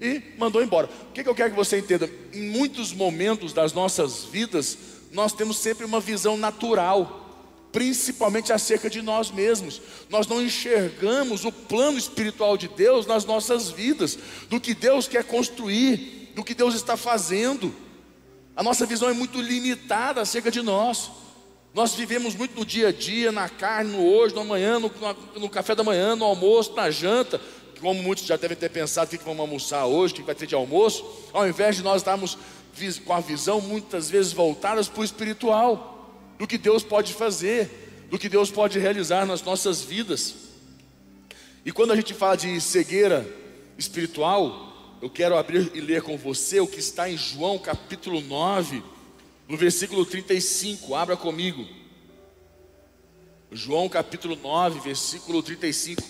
E 0.00 0.22
mandou 0.38 0.62
embora. 0.62 0.88
O 1.08 1.12
que, 1.12 1.22
que 1.22 1.28
eu 1.28 1.34
quero 1.34 1.50
que 1.50 1.56
você 1.56 1.78
entenda? 1.78 2.10
Em 2.32 2.48
muitos 2.48 2.92
momentos 2.92 3.52
das 3.52 3.72
nossas 3.72 4.24
vidas, 4.24 4.78
nós 5.12 5.32
temos 5.32 5.58
sempre 5.58 5.84
uma 5.84 6.00
visão 6.00 6.36
natural 6.36 7.20
principalmente 7.72 8.52
acerca 8.52 8.90
de 8.90 9.00
nós 9.02 9.30
mesmos. 9.30 9.80
Nós 10.08 10.26
não 10.26 10.42
enxergamos 10.42 11.44
o 11.44 11.52
plano 11.52 11.98
espiritual 11.98 12.56
de 12.56 12.68
Deus 12.68 13.06
nas 13.06 13.24
nossas 13.24 13.70
vidas, 13.70 14.18
do 14.48 14.60
que 14.60 14.74
Deus 14.74 15.06
quer 15.06 15.24
construir, 15.24 16.32
do 16.34 16.44
que 16.44 16.54
Deus 16.54 16.74
está 16.74 16.96
fazendo. 16.96 17.74
A 18.56 18.62
nossa 18.62 18.86
visão 18.86 19.08
é 19.08 19.12
muito 19.12 19.40
limitada 19.40 20.20
acerca 20.20 20.50
de 20.50 20.62
nós. 20.62 21.10
Nós 21.72 21.94
vivemos 21.94 22.34
muito 22.34 22.58
no 22.58 22.64
dia 22.64 22.88
a 22.88 22.92
dia, 22.92 23.30
na 23.30 23.48
carne, 23.48 23.92
no 23.92 24.04
hoje, 24.04 24.34
no 24.34 24.40
amanhã, 24.40 24.80
no, 24.80 24.90
no, 25.36 25.48
café 25.48 25.74
da 25.74 25.84
manhã, 25.84 26.16
no 26.16 26.24
almoço, 26.24 26.74
na 26.74 26.90
janta, 26.90 27.40
como 27.80 28.02
muitos 28.02 28.26
já 28.26 28.36
devem 28.36 28.56
ter 28.56 28.70
pensado, 28.70 29.06
o 29.06 29.10
que, 29.10 29.18
que 29.18 29.24
vamos 29.24 29.40
almoçar 29.40 29.86
hoje, 29.86 30.12
o 30.12 30.16
que 30.16 30.22
vai 30.22 30.34
ter 30.34 30.46
de 30.46 30.54
almoço, 30.54 31.04
ao 31.32 31.48
invés 31.48 31.76
de 31.76 31.82
nós 31.82 32.02
estarmos 32.02 32.36
com 33.04 33.12
a 33.12 33.20
visão 33.20 33.60
muitas 33.60 34.10
vezes 34.10 34.32
voltadas 34.32 34.88
para 34.88 35.00
o 35.00 35.04
espiritual, 35.04 36.12
do 36.38 36.46
que 36.46 36.58
Deus 36.58 36.82
pode 36.82 37.14
fazer, 37.14 38.06
do 38.10 38.18
que 38.18 38.28
Deus 38.28 38.50
pode 38.50 38.78
realizar 38.78 39.24
nas 39.24 39.42
nossas 39.42 39.80
vidas. 39.80 40.34
E 41.64 41.70
quando 41.70 41.92
a 41.92 41.96
gente 41.96 42.14
fala 42.14 42.36
de 42.36 42.60
cegueira 42.60 43.26
espiritual, 43.78 44.96
eu 45.00 45.08
quero 45.08 45.36
abrir 45.36 45.70
e 45.74 45.80
ler 45.80 46.02
com 46.02 46.16
você 46.16 46.58
o 46.58 46.66
que 46.66 46.80
está 46.80 47.08
em 47.08 47.16
João 47.16 47.58
capítulo 47.58 48.20
9, 48.20 48.82
no 49.50 49.56
versículo 49.56 50.06
35, 50.06 50.94
abra 50.94 51.16
comigo. 51.16 51.66
João 53.50 53.88
capítulo 53.88 54.36
9, 54.36 54.78
versículo 54.78 55.42
35. 55.42 56.00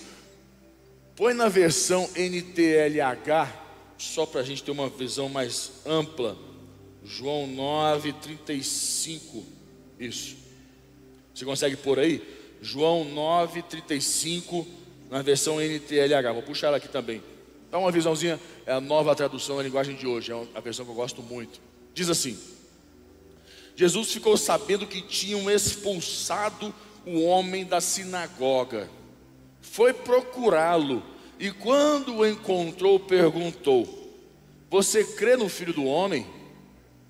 Põe 1.17 1.33
na 1.33 1.49
versão 1.49 2.07
NTLH, 2.15 3.51
só 3.97 4.27
para 4.27 4.43
a 4.43 4.45
gente 4.45 4.63
ter 4.63 4.71
uma 4.71 4.91
visão 4.91 5.31
mais 5.31 5.73
ampla. 5.87 6.37
João 7.03 7.47
9, 7.47 8.13
35. 8.13 9.43
Isso. 9.99 10.37
Você 11.33 11.47
consegue 11.47 11.77
pôr 11.77 11.99
aí? 11.99 12.23
João 12.61 13.07
9, 13.07 13.63
35, 13.63 14.69
na 15.11 15.23
versão 15.23 15.59
NTLH. 15.59 16.31
Vou 16.35 16.43
puxar 16.43 16.67
ela 16.67 16.77
aqui 16.77 16.89
também. 16.89 17.23
Dá 17.71 17.79
uma 17.79 17.91
visãozinha, 17.91 18.39
é 18.67 18.73
a 18.73 18.83
nova 18.83 19.17
tradução 19.17 19.57
da 19.57 19.63
linguagem 19.63 19.97
de 19.97 20.07
hoje, 20.07 20.31
é 20.31 20.47
a 20.55 20.61
versão 20.61 20.85
que 20.85 20.91
eu 20.91 20.95
gosto 20.95 21.23
muito. 21.23 21.59
Diz 21.95 22.11
assim: 22.11 22.39
Jesus 23.81 24.13
ficou 24.13 24.37
sabendo 24.37 24.87
que 24.87 25.01
tinham 25.01 25.51
expulsado 25.51 26.75
o 27.07 27.23
homem 27.23 27.65
da 27.65 27.81
sinagoga. 27.81 28.91
Foi 29.63 29.95
procurá-lo 29.95 31.03
e, 31.39 31.51
quando 31.51 32.17
o 32.17 32.27
encontrou, 32.27 33.01
perguntou: 33.01 33.89
Você 34.69 35.03
crê 35.03 35.35
no 35.35 35.49
filho 35.49 35.73
do 35.73 35.87
homem? 35.87 36.27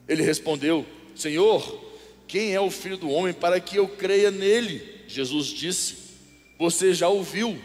Ele 0.06 0.22
respondeu: 0.22 0.86
Senhor, 1.12 1.60
quem 2.28 2.54
é 2.54 2.60
o 2.60 2.70
filho 2.70 2.96
do 2.96 3.10
homem 3.10 3.34
para 3.34 3.58
que 3.58 3.74
eu 3.74 3.88
creia 3.88 4.30
nele? 4.30 5.02
Jesus 5.08 5.48
disse: 5.48 5.96
Você 6.56 6.94
já 6.94 7.08
ouviu, 7.08 7.58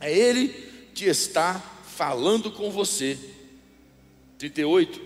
é 0.00 0.12
ele 0.12 0.48
que 0.92 1.04
está 1.04 1.62
falando 1.84 2.50
com 2.50 2.68
você. 2.68 3.16
38. 4.38 5.00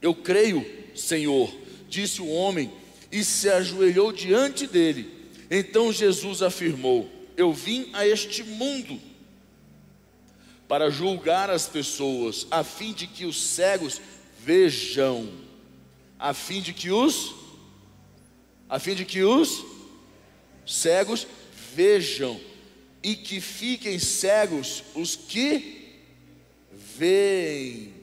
Eu 0.00 0.14
creio, 0.14 0.64
Senhor 0.94 1.65
disse 1.88 2.20
o 2.20 2.28
homem, 2.28 2.70
e 3.10 3.24
se 3.24 3.48
ajoelhou 3.48 4.12
diante 4.12 4.66
dele. 4.66 5.10
Então 5.50 5.92
Jesus 5.92 6.42
afirmou: 6.42 7.10
Eu 7.36 7.52
vim 7.52 7.90
a 7.92 8.06
este 8.06 8.42
mundo 8.42 9.00
para 10.68 10.90
julgar 10.90 11.48
as 11.48 11.68
pessoas, 11.68 12.46
a 12.50 12.64
fim 12.64 12.92
de 12.92 13.06
que 13.06 13.24
os 13.24 13.40
cegos 13.40 14.00
vejam, 14.44 15.28
a 16.18 16.34
fim 16.34 16.60
de 16.60 16.72
que 16.72 16.90
os 16.90 17.34
a 18.68 18.80
fim 18.80 18.94
de 18.94 19.04
que 19.04 19.22
os 19.22 19.64
cegos 20.66 21.26
vejam 21.74 22.40
e 23.02 23.14
que 23.14 23.40
fiquem 23.40 23.98
cegos 23.98 24.82
os 24.94 25.14
que 25.14 26.00
veem. 26.72 27.94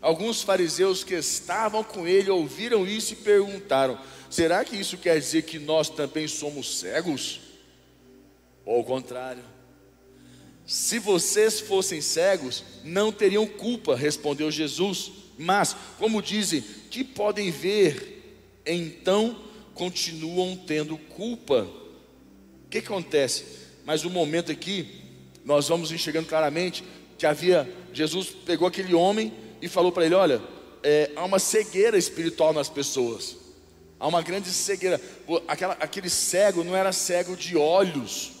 Alguns 0.00 0.42
fariseus 0.42 1.04
que 1.04 1.14
estavam 1.14 1.84
com 1.84 2.06
ele 2.06 2.30
ouviram 2.30 2.86
isso 2.86 3.12
e 3.12 3.16
perguntaram: 3.16 3.98
será 4.30 4.64
que 4.64 4.76
isso 4.76 4.96
quer 4.96 5.18
dizer 5.18 5.42
que 5.42 5.58
nós 5.58 5.88
também 5.90 6.26
somos 6.26 6.78
cegos? 6.78 7.40
Ou 8.64 8.76
ao 8.76 8.84
contrário, 8.84 9.42
se 10.64 10.98
vocês 10.98 11.60
fossem 11.60 12.00
cegos, 12.00 12.64
não 12.84 13.10
teriam 13.10 13.46
culpa, 13.46 13.96
respondeu 13.96 14.50
Jesus. 14.50 15.10
Mas, 15.36 15.74
como 15.98 16.22
dizem, 16.22 16.62
que 16.90 17.02
podem 17.02 17.50
ver, 17.50 18.60
então 18.64 19.36
continuam 19.74 20.56
tendo 20.56 20.96
culpa. 20.96 21.62
O 22.66 22.68
que 22.70 22.78
acontece? 22.78 23.44
Mas 23.84 24.04
um 24.04 24.10
momento 24.10 24.52
aqui, 24.52 25.00
nós 25.44 25.68
vamos 25.68 25.90
enxergando 25.90 26.28
claramente 26.28 26.84
que 27.18 27.26
havia, 27.26 27.68
Jesus 27.92 28.28
pegou 28.28 28.68
aquele 28.68 28.94
homem 28.94 29.32
e 29.60 29.68
falou 29.68 29.92
para 29.92 30.06
ele: 30.06 30.14
Olha, 30.14 30.40
é, 30.82 31.10
há 31.16 31.24
uma 31.24 31.38
cegueira 31.38 31.98
espiritual 31.98 32.52
nas 32.52 32.68
pessoas, 32.68 33.36
há 33.98 34.06
uma 34.06 34.22
grande 34.22 34.50
cegueira. 34.50 35.00
Aquela, 35.46 35.74
aquele 35.74 36.08
cego 36.08 36.64
não 36.64 36.76
era 36.76 36.92
cego 36.92 37.36
de 37.36 37.56
olhos 37.56 38.32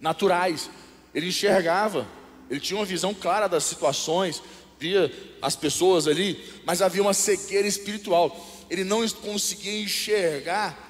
naturais, 0.00 0.70
ele 1.14 1.28
enxergava, 1.28 2.06
ele 2.48 2.60
tinha 2.60 2.78
uma 2.78 2.86
visão 2.86 3.14
clara 3.14 3.48
das 3.48 3.64
situações, 3.64 4.42
via 4.78 5.12
as 5.42 5.54
pessoas 5.54 6.08
ali, 6.08 6.42
mas 6.64 6.80
havia 6.80 7.02
uma 7.02 7.14
cegueira 7.14 7.68
espiritual. 7.68 8.46
Ele 8.70 8.84
não 8.84 9.06
conseguia 9.08 9.82
enxergar 9.82 10.88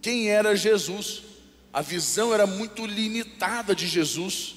quem 0.00 0.30
era 0.30 0.56
Jesus. 0.56 1.22
A 1.72 1.82
visão 1.82 2.32
era 2.32 2.46
muito 2.46 2.86
limitada 2.86 3.74
de 3.74 3.86
Jesus. 3.86 4.56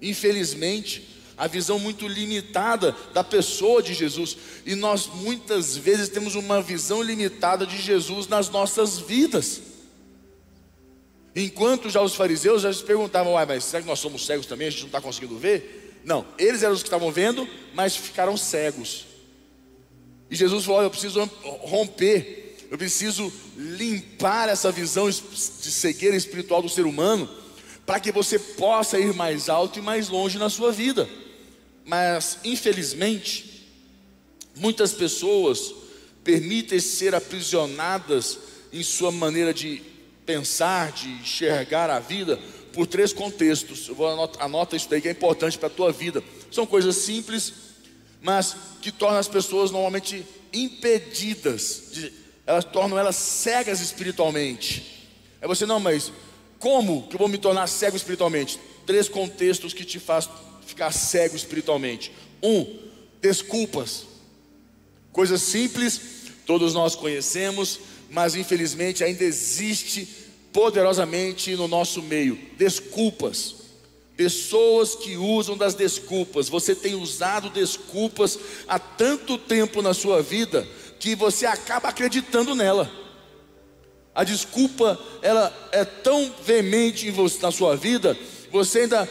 Infelizmente, 0.00 1.15
a 1.36 1.46
visão 1.46 1.78
muito 1.78 2.08
limitada 2.08 2.96
da 3.12 3.22
pessoa 3.22 3.82
de 3.82 3.92
Jesus. 3.92 4.36
E 4.64 4.74
nós 4.74 5.06
muitas 5.06 5.76
vezes 5.76 6.08
temos 6.08 6.34
uma 6.34 6.62
visão 6.62 7.02
limitada 7.02 7.66
de 7.66 7.76
Jesus 7.76 8.26
nas 8.26 8.48
nossas 8.48 8.98
vidas. 8.98 9.60
Enquanto 11.34 11.90
já 11.90 12.00
os 12.00 12.14
fariseus 12.14 12.62
já 12.62 12.72
se 12.72 12.82
perguntavam, 12.82 13.34
Uai, 13.34 13.44
mas 13.44 13.64
será 13.64 13.82
que 13.82 13.88
nós 13.88 13.98
somos 13.98 14.24
cegos 14.24 14.46
também? 14.46 14.68
A 14.68 14.70
gente 14.70 14.80
não 14.80 14.86
está 14.86 15.00
conseguindo 15.02 15.36
ver? 15.38 16.00
Não, 16.02 16.24
eles 16.38 16.62
eram 16.62 16.72
os 16.72 16.82
que 16.82 16.88
estavam 16.88 17.12
vendo, 17.12 17.46
mas 17.74 17.94
ficaram 17.94 18.36
cegos. 18.36 19.04
E 20.30 20.36
Jesus 20.36 20.64
falou: 20.64 20.82
Eu 20.82 20.90
preciso 20.90 21.22
romper, 21.42 22.56
eu 22.70 22.78
preciso 22.78 23.30
limpar 23.56 24.48
essa 24.48 24.72
visão 24.72 25.10
de 25.10 25.70
cegueira 25.70 26.16
espiritual 26.16 26.62
do 26.62 26.68
ser 26.68 26.86
humano, 26.86 27.28
para 27.84 28.00
que 28.00 28.10
você 28.10 28.38
possa 28.38 28.98
ir 28.98 29.12
mais 29.12 29.48
alto 29.48 29.78
e 29.78 29.82
mais 29.82 30.08
longe 30.08 30.38
na 30.38 30.48
sua 30.48 30.72
vida. 30.72 31.06
Mas, 31.86 32.38
infelizmente, 32.42 33.70
muitas 34.56 34.92
pessoas 34.92 35.72
permitem 36.24 36.80
ser 36.80 37.14
aprisionadas 37.14 38.38
em 38.72 38.82
sua 38.82 39.12
maneira 39.12 39.54
de 39.54 39.80
pensar, 40.26 40.90
de 40.90 41.08
enxergar 41.08 41.88
a 41.88 42.00
vida, 42.00 42.40
por 42.72 42.88
três 42.88 43.12
contextos. 43.12 43.86
Eu 43.88 43.94
vou 43.94 44.08
anota, 44.08 44.42
anota 44.42 44.76
isso 44.76 44.90
daí 44.90 45.00
que 45.00 45.06
é 45.06 45.12
importante 45.12 45.56
para 45.56 45.68
a 45.68 45.70
tua 45.70 45.92
vida. 45.92 46.22
São 46.50 46.66
coisas 46.66 46.96
simples, 46.96 47.52
mas 48.20 48.56
que 48.82 48.90
tornam 48.90 49.20
as 49.20 49.28
pessoas 49.28 49.70
normalmente 49.70 50.26
impedidas, 50.52 51.90
de, 51.92 52.12
elas 52.44 52.64
tornam 52.64 52.98
elas 52.98 53.14
cegas 53.14 53.80
espiritualmente. 53.80 55.06
É 55.40 55.46
você, 55.46 55.64
não, 55.64 55.78
mas 55.78 56.10
como 56.58 57.06
que 57.06 57.14
eu 57.14 57.18
vou 57.18 57.28
me 57.28 57.38
tornar 57.38 57.68
cego 57.68 57.96
espiritualmente? 57.96 58.58
Três 58.84 59.08
contextos 59.08 59.72
que 59.72 59.84
te 59.84 60.00
faz 60.00 60.28
ficar 60.66 60.92
cego 60.92 61.36
espiritualmente. 61.36 62.12
Um, 62.42 62.66
desculpas. 63.20 64.04
Coisas 65.12 65.40
simples, 65.40 66.00
todos 66.44 66.74
nós 66.74 66.94
conhecemos, 66.94 67.80
mas 68.10 68.34
infelizmente 68.34 69.02
ainda 69.02 69.24
existe 69.24 70.06
poderosamente 70.52 71.54
no 71.56 71.66
nosso 71.68 72.02
meio. 72.02 72.38
Desculpas. 72.58 73.54
Pessoas 74.16 74.94
que 74.94 75.16
usam 75.16 75.56
das 75.56 75.74
desculpas. 75.74 76.48
Você 76.48 76.74
tem 76.74 76.94
usado 76.94 77.50
desculpas 77.50 78.38
há 78.66 78.78
tanto 78.78 79.38
tempo 79.38 79.80
na 79.80 79.94
sua 79.94 80.22
vida 80.22 80.66
que 80.98 81.14
você 81.14 81.46
acaba 81.46 81.88
acreditando 81.88 82.54
nela. 82.54 82.90
A 84.14 84.24
desculpa, 84.24 84.98
ela 85.20 85.54
é 85.72 85.84
tão 85.84 86.32
veemente 86.42 87.12
na 87.42 87.52
sua 87.52 87.76
vida, 87.76 88.16
você 88.50 88.80
ainda 88.80 89.06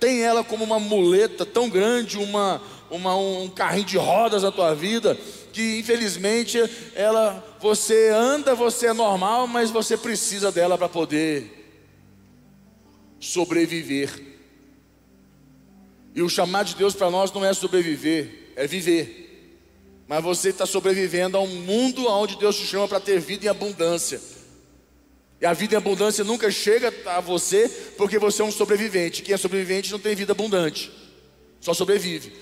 tem 0.00 0.22
ela 0.22 0.42
como 0.42 0.64
uma 0.64 0.80
muleta 0.80 1.44
tão 1.44 1.68
grande, 1.68 2.16
uma, 2.16 2.60
uma, 2.90 3.14
um 3.14 3.48
carrinho 3.48 3.84
de 3.84 3.98
rodas 3.98 4.42
na 4.42 4.50
tua 4.50 4.74
vida, 4.74 5.16
que 5.52 5.78
infelizmente 5.78 6.58
ela 6.94 7.44
você 7.60 8.08
anda, 8.08 8.54
você 8.54 8.86
é 8.86 8.92
normal, 8.94 9.46
mas 9.46 9.70
você 9.70 9.96
precisa 9.96 10.50
dela 10.50 10.78
para 10.78 10.88
poder 10.88 11.58
sobreviver. 13.20 14.28
E 16.14 16.22
o 16.22 16.28
chamado 16.28 16.68
de 16.68 16.74
Deus 16.74 16.94
para 16.94 17.10
nós 17.10 17.30
não 17.32 17.44
é 17.44 17.52
sobreviver, 17.52 18.52
é 18.56 18.66
viver. 18.66 19.20
Mas 20.08 20.24
você 20.24 20.48
está 20.48 20.66
sobrevivendo 20.66 21.36
a 21.36 21.40
um 21.40 21.46
mundo 21.46 22.08
onde 22.08 22.36
Deus 22.36 22.56
te 22.56 22.66
chama 22.66 22.88
para 22.88 22.98
ter 22.98 23.20
vida 23.20 23.44
em 23.44 23.48
abundância. 23.48 24.20
E 25.40 25.46
a 25.46 25.52
vida 25.52 25.74
em 25.74 25.78
abundância 25.78 26.22
nunca 26.22 26.50
chega 26.50 26.92
a 27.06 27.20
você 27.20 27.68
porque 27.96 28.18
você 28.18 28.42
é 28.42 28.44
um 28.44 28.52
sobrevivente. 28.52 29.22
Quem 29.22 29.34
é 29.34 29.38
sobrevivente 29.38 29.90
não 29.90 29.98
tem 29.98 30.14
vida 30.14 30.32
abundante, 30.32 30.90
só 31.60 31.72
sobrevive. 31.72 32.32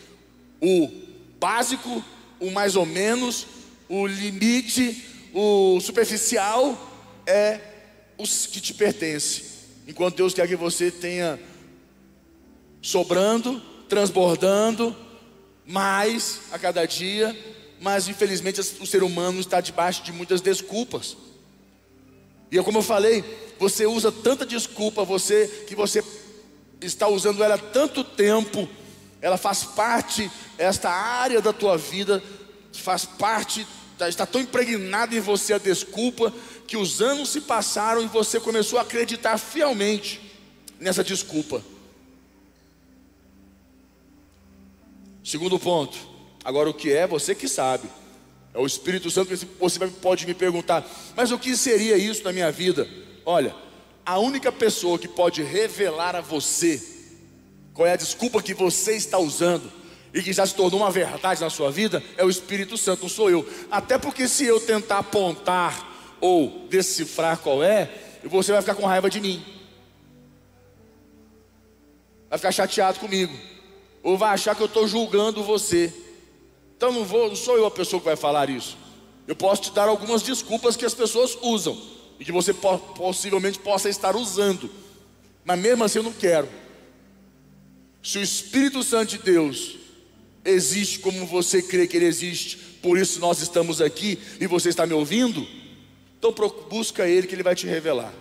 O 0.60 0.90
básico 1.38 2.04
o 2.40 2.50
mais 2.50 2.76
ou 2.76 2.86
menos, 2.86 3.46
o 3.88 4.06
limite, 4.06 5.04
o 5.32 5.80
superficial 5.80 6.76
é 7.26 7.60
os 8.16 8.46
que 8.46 8.60
te 8.60 8.74
pertence. 8.74 9.44
Enquanto 9.86 10.16
Deus 10.16 10.34
quer 10.34 10.46
que 10.46 10.56
você 10.56 10.90
tenha 10.90 11.38
sobrando, 12.80 13.60
transbordando 13.88 14.94
mais 15.66 16.40
a 16.52 16.58
cada 16.58 16.86
dia, 16.86 17.36
mas 17.80 18.08
infelizmente 18.08 18.60
o 18.60 18.86
ser 18.86 19.02
humano 19.02 19.40
está 19.40 19.60
debaixo 19.60 20.02
de 20.02 20.12
muitas 20.12 20.40
desculpas. 20.40 21.16
E 22.50 22.62
como 22.62 22.78
eu 22.78 22.82
falei, 22.82 23.24
você 23.58 23.86
usa 23.86 24.10
tanta 24.10 24.46
desculpa, 24.46 25.04
você 25.04 25.64
que 25.66 25.74
você 25.74 26.02
está 26.80 27.08
usando 27.08 27.42
ela 27.42 27.56
há 27.56 27.58
tanto 27.58 28.02
tempo, 28.04 28.68
ela 29.20 29.36
faz 29.36 29.64
parte, 29.64 30.30
esta 30.56 30.90
área 30.90 31.40
da 31.42 31.52
tua 31.52 31.76
vida 31.76 32.22
faz 32.72 33.04
parte, 33.04 33.66
tá, 33.98 34.08
está 34.08 34.24
tão 34.24 34.40
impregnada 34.40 35.14
em 35.14 35.20
você 35.20 35.54
a 35.54 35.58
desculpa, 35.58 36.32
que 36.66 36.76
os 36.76 37.00
anos 37.02 37.30
se 37.30 37.40
passaram 37.40 38.02
e 38.02 38.06
você 38.06 38.38
começou 38.38 38.78
a 38.78 38.82
acreditar 38.82 39.38
fielmente 39.38 40.20
nessa 40.78 41.02
desculpa. 41.02 41.62
Segundo 45.24 45.58
ponto, 45.58 45.98
agora 46.44 46.70
o 46.70 46.74
que 46.74 46.92
é, 46.92 47.06
você 47.06 47.34
que 47.34 47.48
sabe. 47.48 47.88
É 48.54 48.58
o 48.58 48.66
Espírito 48.66 49.10
Santo 49.10 49.36
que 49.36 49.46
você 49.58 49.78
pode 49.86 50.26
me 50.26 50.34
perguntar, 50.34 50.88
mas 51.14 51.30
o 51.30 51.38
que 51.38 51.56
seria 51.56 51.96
isso 51.96 52.24
na 52.24 52.32
minha 52.32 52.50
vida? 52.50 52.88
Olha, 53.24 53.54
a 54.04 54.18
única 54.18 54.50
pessoa 54.50 54.98
que 54.98 55.06
pode 55.06 55.42
revelar 55.42 56.16
a 56.16 56.20
você 56.20 56.98
qual 57.78 57.86
é 57.86 57.92
a 57.92 57.96
desculpa 57.96 58.42
que 58.42 58.54
você 58.54 58.96
está 58.96 59.18
usando 59.18 59.70
e 60.12 60.20
que 60.20 60.32
já 60.32 60.44
se 60.44 60.52
tornou 60.52 60.80
uma 60.80 60.90
verdade 60.90 61.40
na 61.40 61.48
sua 61.48 61.70
vida 61.70 62.02
é 62.16 62.24
o 62.24 62.28
Espírito 62.28 62.76
Santo, 62.76 63.02
não 63.02 63.08
sou 63.08 63.30
eu. 63.30 63.48
Até 63.70 63.96
porque 63.96 64.26
se 64.26 64.44
eu 64.44 64.58
tentar 64.58 64.98
apontar 64.98 66.16
ou 66.20 66.66
decifrar 66.68 67.38
qual 67.38 67.62
é, 67.62 67.88
você 68.24 68.50
vai 68.50 68.62
ficar 68.62 68.74
com 68.74 68.84
raiva 68.84 69.08
de 69.08 69.20
mim. 69.20 69.44
Vai 72.28 72.36
ficar 72.36 72.50
chateado 72.50 72.98
comigo. 72.98 73.32
Ou 74.02 74.18
vai 74.18 74.30
achar 74.30 74.56
que 74.56 74.62
eu 74.62 74.66
estou 74.66 74.88
julgando 74.88 75.44
você. 75.44 75.92
Então 76.78 76.92
não 76.92 77.04
vou, 77.04 77.26
não 77.28 77.34
sou 77.34 77.56
eu 77.56 77.66
a 77.66 77.70
pessoa 77.72 77.98
que 77.98 78.06
vai 78.06 78.14
falar 78.14 78.48
isso. 78.48 78.78
Eu 79.26 79.34
posso 79.34 79.62
te 79.62 79.72
dar 79.72 79.88
algumas 79.88 80.22
desculpas 80.22 80.76
que 80.76 80.84
as 80.84 80.94
pessoas 80.94 81.36
usam 81.42 81.76
e 82.20 82.24
que 82.24 82.30
você 82.30 82.54
possivelmente 82.54 83.58
possa 83.58 83.88
estar 83.88 84.14
usando. 84.14 84.70
Mas 85.44 85.58
mesmo 85.58 85.82
assim 85.82 85.98
eu 85.98 86.04
não 86.04 86.12
quero. 86.12 86.48
Se 88.00 88.18
o 88.18 88.22
Espírito 88.22 88.80
Santo 88.84 89.10
de 89.10 89.18
Deus 89.18 89.76
existe 90.44 91.00
como 91.00 91.26
você 91.26 91.60
crê 91.60 91.88
que 91.88 91.96
ele 91.96 92.06
existe, 92.06 92.56
por 92.80 92.96
isso 92.96 93.18
nós 93.18 93.42
estamos 93.42 93.80
aqui 93.80 94.16
e 94.40 94.46
você 94.46 94.68
está 94.68 94.86
me 94.86 94.94
ouvindo, 94.94 95.44
então 96.16 96.32
busca 96.70 97.08
ele 97.08 97.26
que 97.26 97.34
ele 97.34 97.42
vai 97.42 97.56
te 97.56 97.66
revelar. 97.66 98.14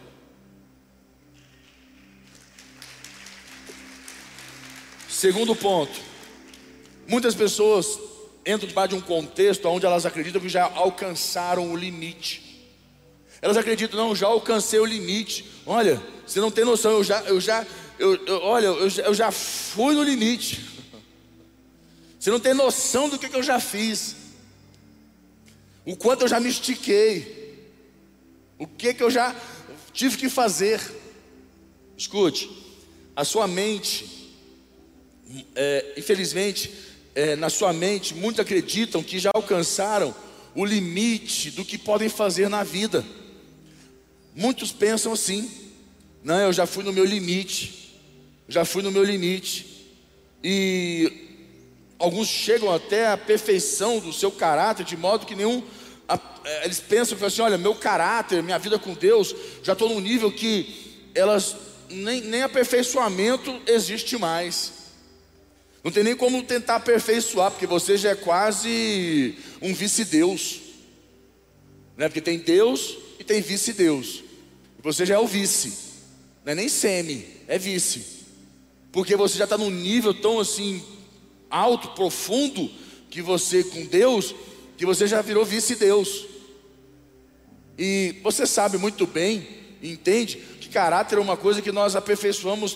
Segundo 5.08 5.56
ponto, 5.56 6.00
muitas 7.08 7.36
pessoas 7.36 8.17
entram 8.48 8.68
debaixo 8.68 8.90
de 8.90 8.96
um 8.96 9.02
contexto 9.02 9.68
onde 9.68 9.86
elas 9.86 10.06
acreditam 10.06 10.42
que 10.42 10.50
já 10.50 10.64
alcançaram 10.64 11.72
o 11.72 11.76
limite. 11.76 12.66
Elas 13.42 13.58
acreditam, 13.58 14.00
não, 14.00 14.16
já 14.16 14.28
alcancei 14.28 14.80
o 14.80 14.86
limite. 14.86 15.46
Olha, 15.66 16.02
você 16.26 16.40
não 16.40 16.50
tem 16.50 16.66
noção, 16.66 16.94
eu 16.94 17.04
já, 17.04 17.22
eu 17.24 17.40
já 17.40 17.66
eu, 18.00 18.16
eu, 18.26 18.42
olha, 18.42 18.68
eu, 18.68 18.88
eu 18.88 19.14
já 19.14 19.32
fui 19.32 19.96
no 19.96 20.04
limite. 20.04 20.66
Você 22.20 22.32
não 22.32 22.40
tem 22.40 22.54
noção 22.54 23.10
do 23.10 23.18
que, 23.18 23.30
que 23.30 23.36
eu 23.36 23.44
já 23.44 23.60
fiz. 23.60 24.16
O 25.86 25.96
quanto 25.96 26.24
eu 26.24 26.28
já 26.28 26.40
me 26.40 26.50
estiquei. 26.50 27.70
O 28.58 28.68
que, 28.68 28.94
que 28.94 29.04
eu 29.04 29.10
já 29.10 29.36
tive 29.94 30.18
que 30.18 30.30
fazer. 30.30 30.82
Escute, 31.96 32.50
a 33.16 33.26
sua 33.26 33.48
mente, 33.48 34.36
é, 35.56 35.96
infelizmente, 35.98 36.72
é, 37.18 37.36
na 37.36 37.50
sua 37.50 37.74
mente, 37.74 38.14
muitos 38.14 38.40
acreditam 38.40 39.02
que 39.02 39.20
já 39.20 39.32
alcançaram 39.34 40.14
o 40.56 40.64
limite 40.64 41.52
do 41.52 41.66
que 41.66 41.78
podem 41.78 42.10
fazer 42.10 42.50
na 42.50 42.64
vida. 42.64 43.04
Muitos 44.36 44.72
pensam 44.72 45.12
assim: 45.14 45.52
não, 46.24 46.40
eu 46.40 46.54
já 46.54 46.66
fui 46.66 46.84
no 46.84 46.94
meu 46.94 47.06
limite 47.06 47.78
já 48.48 48.64
fui 48.64 48.82
no 48.82 48.92
meu 48.92 49.04
limite. 49.04 49.66
E 50.44 51.12
alguns 52.00 52.28
chegam 52.28 52.74
até 52.74 53.08
a 53.08 53.18
perfeição 53.18 54.00
do 54.00 54.14
seu 54.14 54.32
caráter, 54.32 54.86
de 54.86 54.96
modo 54.96 55.26
que 55.26 55.36
nenhum. 55.36 55.64
É, 56.46 56.64
eles 56.66 56.80
pensam 56.80 57.18
assim, 57.26 57.42
olha, 57.42 57.58
meu 57.58 57.76
caráter, 57.76 58.42
minha 58.42 58.58
vida 58.58 58.80
com 58.80 58.94
Deus, 58.94 59.36
já 59.62 59.74
estou 59.74 59.90
num 59.90 60.00
nível 60.00 60.32
que 60.32 61.10
elas 61.14 61.56
nem, 61.90 62.22
nem 62.22 62.44
aperfeiçoamento 62.44 63.60
existe 63.68 64.18
mais. 64.18 64.77
Não 65.88 65.91
tem 65.93 66.04
nem 66.04 66.15
como 66.15 66.43
tentar 66.43 66.76
aperfeiçoar, 66.76 67.52
porque 67.52 67.65
você 67.65 67.97
já 67.97 68.10
é 68.10 68.15
quase 68.15 69.36
um 69.62 69.73
vice-deus. 69.73 70.60
Né? 71.95 72.10
Porque 72.10 72.21
tem 72.21 72.38
Deus 72.38 72.97
e 73.17 73.23
tem 73.23 73.41
vice-deus. 73.41 74.23
Você 74.84 75.06
já 75.06 75.15
é 75.15 75.19
o 75.19 75.26
vice. 75.26 75.73
Não 76.43 76.52
é 76.52 76.56
nem 76.56 76.69
semi, 76.69 77.26
é 77.47 77.58
vice 77.58 78.17
porque 78.97 79.15
você 79.15 79.38
já 79.38 79.43
está 79.43 79.60
num 79.60 79.69
nível 79.69 80.12
tão 80.12 80.39
assim 80.39 80.84
alto, 81.52 81.89
profundo, 81.89 82.67
que 83.12 83.21
você 83.21 83.63
com 83.63 83.86
Deus, 83.86 84.34
que 84.76 84.88
você 84.88 85.06
já 85.06 85.21
virou 85.21 85.45
vice-deus. 85.45 86.26
E 87.78 88.15
você 88.23 88.47
sabe 88.47 88.80
muito 88.80 89.06
bem, 89.06 89.47
entende, 89.84 90.38
que 90.60 90.67
caráter 90.67 91.19
é 91.19 91.21
uma 91.21 91.38
coisa 91.38 91.62
que 91.62 91.71
nós 91.71 91.95
aperfeiçoamos. 91.95 92.76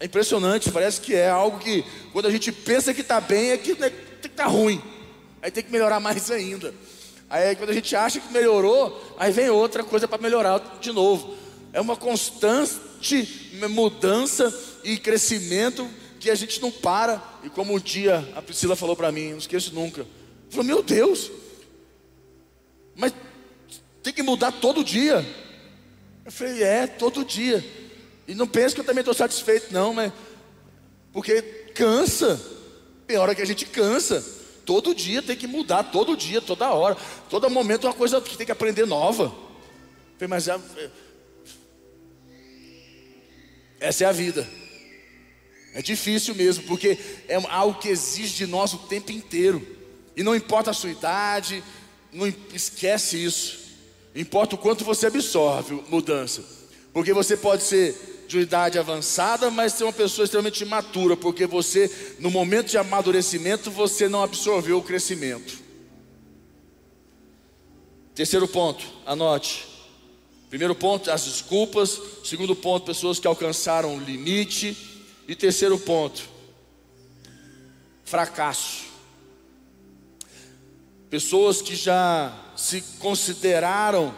É 0.00 0.06
impressionante, 0.06 0.70
parece 0.70 1.00
que 1.00 1.14
é 1.14 1.28
algo 1.28 1.58
que, 1.58 1.84
quando 2.12 2.26
a 2.26 2.30
gente 2.30 2.52
pensa 2.52 2.94
que 2.94 3.00
está 3.00 3.20
bem, 3.20 3.50
é 3.50 3.58
que 3.58 3.74
né, 3.74 3.90
tem 3.90 4.20
que 4.22 4.26
estar 4.28 4.44
tá 4.44 4.50
ruim. 4.50 4.80
Aí 5.42 5.50
tem 5.50 5.62
que 5.62 5.72
melhorar 5.72 5.98
mais 6.00 6.30
ainda. 6.30 6.72
Aí 7.28 7.54
quando 7.56 7.70
a 7.70 7.74
gente 7.74 7.94
acha 7.94 8.20
que 8.20 8.32
melhorou, 8.32 9.16
aí 9.18 9.32
vem 9.32 9.50
outra 9.50 9.84
coisa 9.84 10.06
para 10.06 10.22
melhorar 10.22 10.78
de 10.80 10.92
novo. 10.92 11.36
É 11.72 11.80
uma 11.80 11.96
constante 11.96 13.50
mudança 13.68 14.54
e 14.82 14.96
crescimento 14.96 15.88
que 16.18 16.30
a 16.30 16.34
gente 16.34 16.60
não 16.60 16.70
para. 16.70 17.22
E 17.44 17.50
como 17.50 17.74
um 17.74 17.78
dia 17.78 18.26
a 18.34 18.40
Priscila 18.40 18.76
falou 18.76 18.96
para 18.96 19.12
mim, 19.12 19.32
não 19.32 19.38
esqueço 19.38 19.74
nunca. 19.74 20.06
Falou, 20.48 20.64
meu 20.64 20.82
Deus, 20.82 21.30
mas 22.96 23.12
tem 24.02 24.12
que 24.12 24.22
mudar 24.22 24.52
todo 24.52 24.82
dia. 24.82 25.26
Eu 26.24 26.32
falei, 26.32 26.62
é, 26.62 26.86
todo 26.86 27.24
dia. 27.24 27.64
E 28.28 28.34
não 28.34 28.46
pense 28.46 28.74
que 28.74 28.82
eu 28.82 28.84
também 28.84 29.00
estou 29.00 29.14
satisfeito, 29.14 29.72
não, 29.72 29.94
mas. 29.94 30.12
Porque 31.14 31.40
cansa. 31.74 32.38
Tem 33.06 33.16
hora 33.16 33.34
que 33.34 33.40
a 33.40 33.46
gente 33.46 33.64
cansa. 33.64 34.22
Todo 34.66 34.94
dia 34.94 35.22
tem 35.22 35.34
que 35.34 35.46
mudar, 35.46 35.84
todo 35.84 36.14
dia, 36.14 36.42
toda 36.42 36.70
hora. 36.70 36.94
Todo 37.30 37.48
momento 37.48 37.86
é 37.86 37.90
uma 37.90 37.96
coisa 37.96 38.20
que 38.20 38.36
tem 38.36 38.44
que 38.44 38.52
aprender 38.52 38.84
nova. 38.84 39.34
Mas 40.28 40.46
é, 40.46 40.60
essa 43.80 44.04
é 44.04 44.06
a 44.06 44.12
vida. 44.12 44.46
É 45.72 45.80
difícil 45.80 46.34
mesmo, 46.34 46.64
porque 46.64 46.98
é 47.28 47.36
algo 47.48 47.80
que 47.80 47.88
exige 47.88 48.34
de 48.34 48.46
nós 48.46 48.74
o 48.74 48.78
tempo 48.78 49.10
inteiro. 49.10 49.66
E 50.14 50.22
não 50.22 50.36
importa 50.36 50.70
a 50.70 50.74
sua 50.74 50.90
idade, 50.90 51.64
não 52.12 52.26
esquece 52.52 53.24
isso. 53.24 53.58
Importa 54.14 54.54
o 54.54 54.58
quanto 54.58 54.84
você 54.84 55.06
absorve 55.06 55.82
mudança. 55.88 56.44
Porque 56.92 57.14
você 57.14 57.36
pode 57.36 57.62
ser 57.62 58.17
de 58.28 58.38
idade 58.40 58.78
avançada, 58.78 59.50
mas 59.50 59.72
ser 59.72 59.84
uma 59.84 59.92
pessoa 59.92 60.24
extremamente 60.24 60.62
imatura, 60.62 61.16
porque 61.16 61.46
você, 61.46 61.90
no 62.20 62.30
momento 62.30 62.68
de 62.68 62.76
amadurecimento, 62.76 63.70
você 63.70 64.06
não 64.06 64.22
absorveu 64.22 64.78
o 64.78 64.82
crescimento. 64.82 65.58
Terceiro 68.14 68.46
ponto, 68.46 68.84
anote. 69.06 69.66
Primeiro 70.50 70.74
ponto, 70.74 71.10
as 71.10 71.24
desculpas. 71.24 72.00
Segundo 72.22 72.54
ponto, 72.54 72.84
pessoas 72.84 73.18
que 73.18 73.26
alcançaram 73.26 73.96
o 73.96 74.00
limite. 74.00 74.76
E 75.26 75.34
terceiro 75.34 75.78
ponto, 75.78 76.28
fracasso. 78.04 78.86
Pessoas 81.08 81.62
que 81.62 81.74
já 81.74 82.34
se 82.56 82.82
consideraram, 82.98 84.14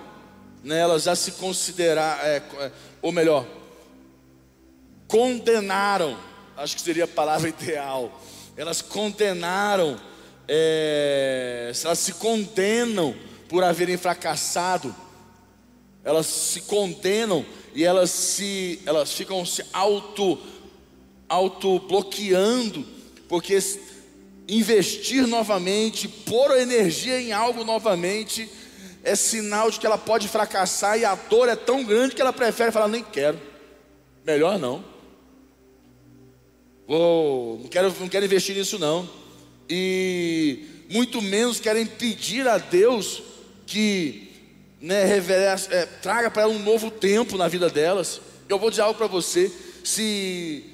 né, 0.65 0.81
elas 0.81 1.05
já 1.05 1.15
se 1.15 1.33
consideraram, 1.33 2.23
é, 2.25 2.37
é, 2.37 2.73
ou 3.03 3.13
melhor, 3.13 3.47
condenaram, 5.11 6.17
acho 6.57 6.77
que 6.77 6.81
seria 6.81 7.05
a 7.05 7.09
palavra 7.09 7.49
ideal, 7.51 8.23
elas 8.57 8.81
condenaram, 8.81 10.01
é, 10.47 11.73
elas 11.85 11.99
se 11.99 12.15
condenam 12.15 13.15
por 13.49 13.65
haverem 13.65 13.97
fracassado, 13.97 14.95
elas 16.05 16.27
se 16.27 16.63
condenam 16.63 17.45
e 17.75 17.85
elas 17.85 18.11
se, 18.11 18.81
elas 18.87 19.13
ficam 19.13 19.45
se 19.45 19.65
auto, 19.73 20.39
auto 21.29 21.81
bloqueando, 21.81 22.87
porque 23.29 23.59
investir 24.49 25.27
novamente, 25.27 26.09
pôr 26.09 26.59
energia 26.59 27.21
em 27.21 27.33
algo 27.33 27.65
novamente, 27.65 28.49
é 29.03 29.15
sinal 29.15 29.71
de 29.71 29.81
que 29.81 29.87
ela 29.87 29.99
pode 29.99 30.29
fracassar 30.29 30.99
e 30.99 31.05
a 31.05 31.15
dor 31.15 31.49
é 31.49 31.57
tão 31.57 31.85
grande 31.85 32.15
que 32.15 32.21
ela 32.21 32.33
prefere 32.33 32.73
falar: 32.73 32.89
nem 32.89 33.03
quero, 33.03 33.41
melhor 34.25 34.59
não. 34.59 34.90
Não 36.99 37.69
quero, 37.71 37.95
não 38.01 38.09
quero 38.09 38.25
investir 38.25 38.57
nisso 38.57 38.79
não. 38.79 39.09
E 39.69 40.65
muito 40.91 41.23
menos 41.23 41.61
querem 41.61 41.87
pedir 41.87 42.49
a 42.49 42.59
Deus 42.59 43.23
que 43.65 44.29
né, 44.81 45.17
é, 45.17 45.87
traga 46.03 46.31
para 46.31 46.43
ela 46.43 46.53
um 46.53 46.59
novo 46.59 46.91
tempo 46.91 47.37
na 47.37 47.47
vida 47.47 47.71
delas. 47.71 48.21
Eu 48.49 48.59
vou 48.59 48.71
dizer 48.71 48.83
algo 48.83 48.99
para 48.99 49.07
você: 49.07 49.53
se 49.85 50.65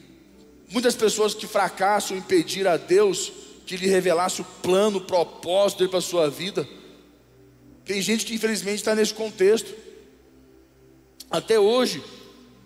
muitas 0.70 0.94
pessoas 0.94 1.35
que 1.35 1.46
fracassam 1.46 2.16
em 2.16 2.22
pedir 2.22 2.66
a 2.66 2.79
Deus 2.79 3.33
que 3.66 3.76
lhe 3.76 3.87
revelasse 3.87 4.40
o 4.40 4.44
plano, 4.62 4.98
o 4.98 5.02
propósito 5.02 5.81
dele 5.81 5.90
para 5.90 5.98
a 5.98 6.02
sua 6.02 6.31
vida. 6.31 6.66
Tem 7.85 8.00
gente 8.00 8.24
que 8.24 8.35
infelizmente 8.35 8.76
está 8.76 8.94
nesse 8.94 9.12
contexto. 9.12 9.74
Até 11.31 11.59
hoje, 11.59 12.02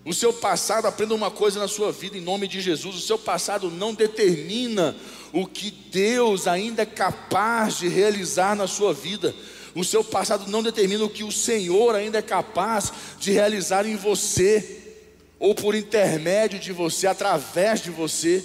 o 0.05 0.15
seu 0.15 0.33
passado, 0.33 0.87
aprenda 0.87 1.15
uma 1.15 1.31
coisa 1.31 1.61
na 1.61 1.69
sua 1.69 1.93
vida, 1.93 2.17
em 2.17 2.23
nome 2.23 2.49
de 2.49 2.61
Jesus: 2.61 2.97
o 2.97 3.01
seu 3.01 3.19
passado 3.19 3.71
não 3.71 3.93
determina 3.93 4.97
o 5.33 5.47
que 5.47 5.71
Deus 5.71 6.47
ainda 6.47 6.83
é 6.83 6.87
capaz 6.87 7.79
de 7.79 7.89
realizar 7.89 8.57
na 8.57 8.67
sua 8.67 8.95
vida. 8.95 9.35
O 9.75 9.85
seu 9.85 10.03
passado 10.03 10.51
não 10.51 10.63
determina 10.63 11.05
o 11.05 11.11
que 11.11 11.23
o 11.23 11.31
Senhor 11.31 11.95
ainda 11.95 12.19
é 12.19 12.23
capaz 12.23 12.93
de 13.19 13.31
realizar 13.31 13.87
em 13.87 13.95
você, 13.95 14.97
ou 15.39 15.55
por 15.55 15.75
intermédio 15.75 16.59
de 16.59 16.73
você, 16.73 17.07
através 17.07 17.81
de 17.81 17.91
você. 17.91 18.45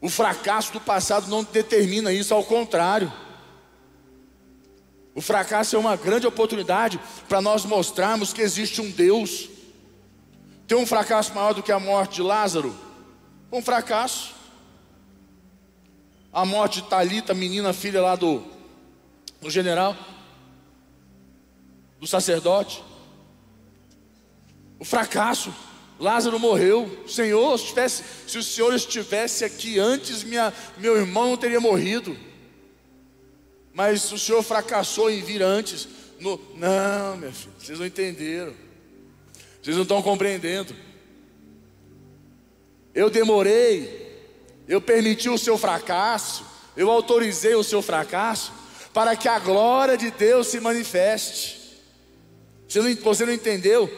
O 0.00 0.08
fracasso 0.08 0.72
do 0.72 0.80
passado 0.80 1.28
não 1.28 1.42
determina 1.42 2.12
isso, 2.12 2.32
ao 2.34 2.44
contrário. 2.44 3.12
O 5.18 5.20
fracasso 5.20 5.74
é 5.74 5.78
uma 5.80 5.96
grande 5.96 6.28
oportunidade 6.28 7.00
para 7.28 7.42
nós 7.42 7.64
mostrarmos 7.64 8.32
que 8.32 8.40
existe 8.40 8.80
um 8.80 8.88
Deus. 8.88 9.48
Tem 10.64 10.78
um 10.78 10.86
fracasso 10.86 11.34
maior 11.34 11.52
do 11.52 11.60
que 11.60 11.72
a 11.72 11.80
morte 11.80 12.14
de 12.14 12.22
Lázaro? 12.22 12.72
Um 13.50 13.60
fracasso. 13.60 14.32
A 16.32 16.44
morte 16.44 16.82
de 16.82 16.88
Talita, 16.88 17.34
menina 17.34 17.72
filha 17.72 18.00
lá 18.00 18.14
do, 18.14 18.44
do 19.40 19.50
general, 19.50 19.96
do 21.98 22.06
sacerdote. 22.06 22.80
O 24.78 24.84
fracasso. 24.84 25.52
Lázaro 25.98 26.38
morreu. 26.38 27.04
Senhor, 27.08 27.58
se, 27.58 27.66
tivesse, 27.66 28.04
se 28.24 28.38
o 28.38 28.42
Senhor 28.44 28.72
estivesse 28.72 29.44
aqui 29.44 29.80
antes, 29.80 30.22
minha, 30.22 30.54
meu 30.76 30.96
irmão 30.96 31.30
não 31.30 31.36
teria 31.36 31.58
morrido. 31.58 32.16
Mas 33.72 34.10
o 34.10 34.18
Senhor 34.18 34.42
fracassou 34.42 35.10
em 35.10 35.22
vir 35.22 35.42
antes. 35.42 35.88
No, 36.20 36.40
não, 36.56 37.16
minha 37.16 37.32
filha, 37.32 37.52
vocês 37.58 37.78
não 37.78 37.86
entenderam. 37.86 38.52
Vocês 39.62 39.76
não 39.76 39.82
estão 39.82 40.02
compreendendo. 40.02 40.74
Eu 42.94 43.08
demorei, 43.08 44.26
eu 44.66 44.80
permiti 44.80 45.28
o 45.28 45.38
seu 45.38 45.56
fracasso, 45.56 46.44
eu 46.76 46.90
autorizei 46.90 47.54
o 47.54 47.62
seu 47.62 47.80
fracasso, 47.80 48.52
para 48.92 49.14
que 49.14 49.28
a 49.28 49.38
glória 49.38 49.96
de 49.96 50.10
Deus 50.10 50.48
se 50.48 50.58
manifeste. 50.58 51.58
Você 52.66 52.80
não, 52.80 52.94
você 52.96 53.24
não 53.24 53.32
entendeu? 53.32 53.88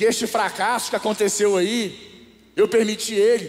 que 0.00 0.06
este 0.06 0.26
fracasso 0.26 0.88
que 0.88 0.96
aconteceu 0.96 1.58
aí, 1.58 2.26
eu 2.56 2.66
permiti 2.66 3.12
ele, 3.12 3.48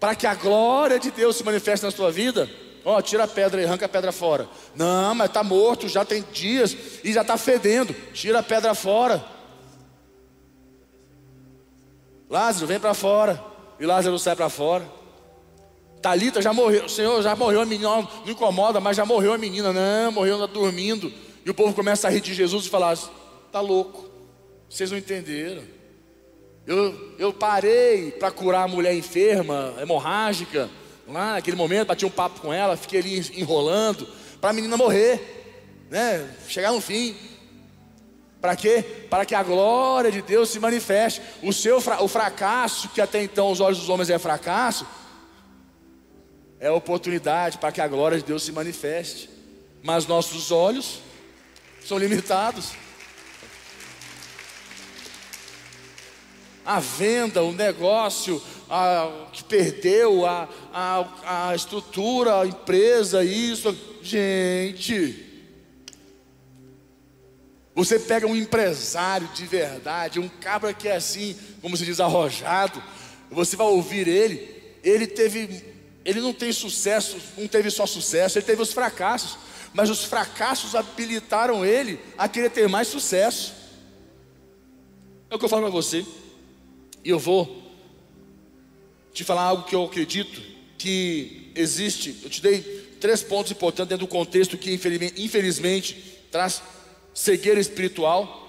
para 0.00 0.16
que 0.16 0.26
a 0.26 0.34
glória 0.34 0.98
de 0.98 1.12
Deus 1.12 1.36
se 1.36 1.44
manifeste 1.44 1.84
na 1.86 1.92
sua 1.92 2.10
vida. 2.10 2.50
Ó, 2.84 3.00
tira 3.00 3.24
a 3.24 3.28
pedra 3.28 3.62
e 3.62 3.64
arranca 3.64 3.86
a 3.86 3.88
pedra 3.88 4.12
fora. 4.12 4.48
Não, 4.74 5.14
mas 5.14 5.28
está 5.28 5.42
morto, 5.42 5.88
já 5.88 6.04
tem 6.04 6.22
dias 6.32 6.76
e 7.02 7.12
já 7.12 7.22
está 7.22 7.36
fedendo. 7.36 7.94
Tira 8.12 8.40
a 8.40 8.42
pedra 8.42 8.74
fora. 8.74 9.24
Lázaro, 12.28 12.66
vem 12.66 12.78
para 12.78 12.92
fora. 12.92 13.42
E 13.80 13.86
Lázaro 13.86 14.18
sai 14.18 14.36
para 14.36 14.50
fora. 14.50 14.84
Talita 16.02 16.42
já 16.42 16.52
morreu, 16.52 16.86
Senhor, 16.86 17.22
já 17.22 17.34
morreu 17.34 17.62
a 17.62 17.64
menina, 17.64 17.88
não 17.88 18.08
incomoda, 18.26 18.78
mas 18.78 18.94
já 18.94 19.06
morreu 19.06 19.32
a 19.32 19.38
menina. 19.38 19.72
Não, 19.72 20.12
morreu 20.12 20.36
anda 20.36 20.46
dormindo. 20.46 21.10
E 21.46 21.50
o 21.50 21.54
povo 21.54 21.72
começa 21.72 22.06
a 22.06 22.10
rir 22.10 22.20
de 22.20 22.34
Jesus 22.34 22.66
e 22.66 22.68
falar: 22.68 22.92
Está 22.92 23.60
louco, 23.60 24.10
vocês 24.68 24.90
não 24.90 24.98
entenderam. 24.98 25.62
Eu, 26.66 27.14
eu 27.18 27.32
parei 27.32 28.10
para 28.10 28.30
curar 28.30 28.64
a 28.64 28.68
mulher 28.68 28.94
enferma, 28.94 29.74
hemorrágica, 29.80 30.68
lá 31.06 31.32
naquele 31.34 31.56
momento, 31.56 31.88
bati 31.88 32.04
um 32.04 32.10
papo 32.10 32.40
com 32.40 32.52
ela, 32.52 32.76
fiquei 32.76 33.00
ali 33.00 33.40
enrolando, 33.40 34.06
para 34.40 34.50
a 34.50 34.52
menina 34.52 34.76
morrer, 34.76 35.86
né? 35.90 36.28
chegar 36.48 36.72
no 36.72 36.80
fim. 36.80 37.16
Para 38.40 38.56
quê? 38.56 38.84
Para 39.08 39.24
que 39.24 39.34
a 39.34 39.42
glória 39.42 40.12
de 40.12 40.20
Deus 40.20 40.50
se 40.50 40.60
manifeste. 40.60 41.22
O 41.42 41.52
seu 41.52 41.78
o 41.78 42.08
fracasso, 42.08 42.90
que 42.90 43.00
até 43.00 43.22
então 43.22 43.50
os 43.50 43.60
olhos 43.60 43.78
dos 43.78 43.88
homens 43.88 44.10
é 44.10 44.18
fracasso, 44.18 44.86
é 46.60 46.70
oportunidade 46.70 47.58
para 47.58 47.72
que 47.72 47.80
a 47.80 47.88
glória 47.88 48.18
de 48.18 48.24
Deus 48.24 48.42
se 48.42 48.52
manifeste. 48.52 49.30
Mas 49.82 50.06
nossos 50.06 50.50
olhos 50.50 51.00
são 51.86 51.96
limitados. 51.96 52.72
a 56.64 56.80
venda, 56.80 57.42
o 57.42 57.52
negócio 57.52 58.40
a, 58.68 59.28
que 59.32 59.44
perdeu, 59.44 60.24
a, 60.26 60.48
a, 60.72 61.48
a 61.48 61.54
estrutura, 61.54 62.40
a 62.40 62.46
empresa, 62.46 63.24
isso. 63.24 63.76
Gente, 64.02 65.24
você 67.74 67.98
pega 67.98 68.26
um 68.26 68.36
empresário 68.36 69.28
de 69.34 69.44
verdade, 69.46 70.20
um 70.20 70.28
cabra 70.28 70.72
que 70.72 70.86
é 70.86 70.96
assim, 70.96 71.36
como 71.60 71.76
se 71.76 71.84
diz, 71.84 71.98
arrojado, 71.98 72.82
você 73.30 73.56
vai 73.56 73.66
ouvir 73.66 74.06
ele, 74.06 74.48
ele 74.82 75.06
teve, 75.06 75.64
ele 76.04 76.20
não 76.20 76.32
tem 76.32 76.52
sucesso, 76.52 77.16
não 77.36 77.48
teve 77.48 77.70
só 77.70 77.84
sucesso, 77.84 78.38
ele 78.38 78.46
teve 78.46 78.62
os 78.62 78.72
fracassos, 78.72 79.38
mas 79.72 79.90
os 79.90 80.04
fracassos 80.04 80.76
habilitaram 80.76 81.66
ele 81.66 81.98
a 82.16 82.28
querer 82.28 82.50
ter 82.50 82.68
mais 82.68 82.86
sucesso. 82.86 83.52
É 85.28 85.34
o 85.34 85.38
que 85.38 85.44
eu 85.44 85.48
falo 85.48 85.62
para 85.62 85.70
você. 85.70 86.06
E 87.02 87.10
eu 87.10 87.18
vou 87.18 87.63
te 89.14 89.22
falar 89.22 89.42
algo 89.42 89.62
que 89.62 89.74
eu 89.74 89.84
acredito 89.84 90.42
que 90.76 91.52
existe. 91.54 92.16
Eu 92.22 92.28
te 92.28 92.42
dei 92.42 92.60
três 93.00 93.22
pontos 93.22 93.52
importantes 93.52 93.88
dentro 93.88 94.06
do 94.06 94.10
contexto 94.10 94.58
que 94.58 94.72
infelizmente, 95.16 95.96
traz 96.30 96.60
cegueira 97.14 97.60
espiritual. 97.60 98.42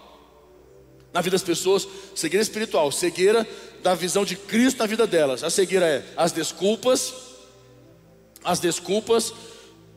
na 1.13 1.21
vida 1.21 1.35
das 1.35 1.43
pessoas, 1.43 1.87
cegueira 2.13 2.43
espiritual, 2.43 2.91
cegueira 2.91 3.47
da 3.81 3.95
visão 3.95 4.25
de 4.25 4.35
Cristo 4.35 4.79
na 4.79 4.85
vida 4.85 5.07
delas. 5.07 5.43
A 5.43 5.49
cegueira 5.49 5.85
é 5.85 6.03
as 6.17 6.33
desculpas, 6.33 7.13
as 8.43 8.59
desculpas. 8.59 9.31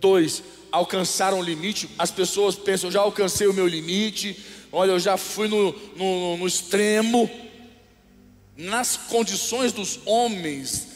Dois, 0.01 0.45
alcançaram 0.71 1.41
o 1.41 1.43
limite. 1.43 1.89
As 1.99 2.13
pessoas 2.13 2.55
pensam, 2.55 2.91
já 2.91 3.01
alcancei 3.01 3.49
o 3.49 3.55
meu 3.55 3.67
limite. 3.67 4.39
Olha, 4.71 4.93
eu 4.93 5.01
já 5.01 5.17
fui 5.17 5.49
no, 5.49 5.75
no, 5.97 6.37
no 6.37 6.47
extremo. 6.47 7.48
Nas 8.59 8.97
condições 8.97 9.73
dos 9.73 10.01
homens, 10.05 10.89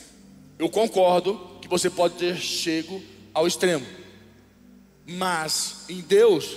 eu 0.59 0.69
concordo 0.69 1.41
que 1.63 1.69
você 1.69 1.89
pode 1.89 2.15
ter 2.15 2.37
chego 2.37 3.01
ao 3.33 3.47
extremo. 3.47 3.87
Mas 5.07 5.85
em 5.89 6.01
Deus, 6.01 6.57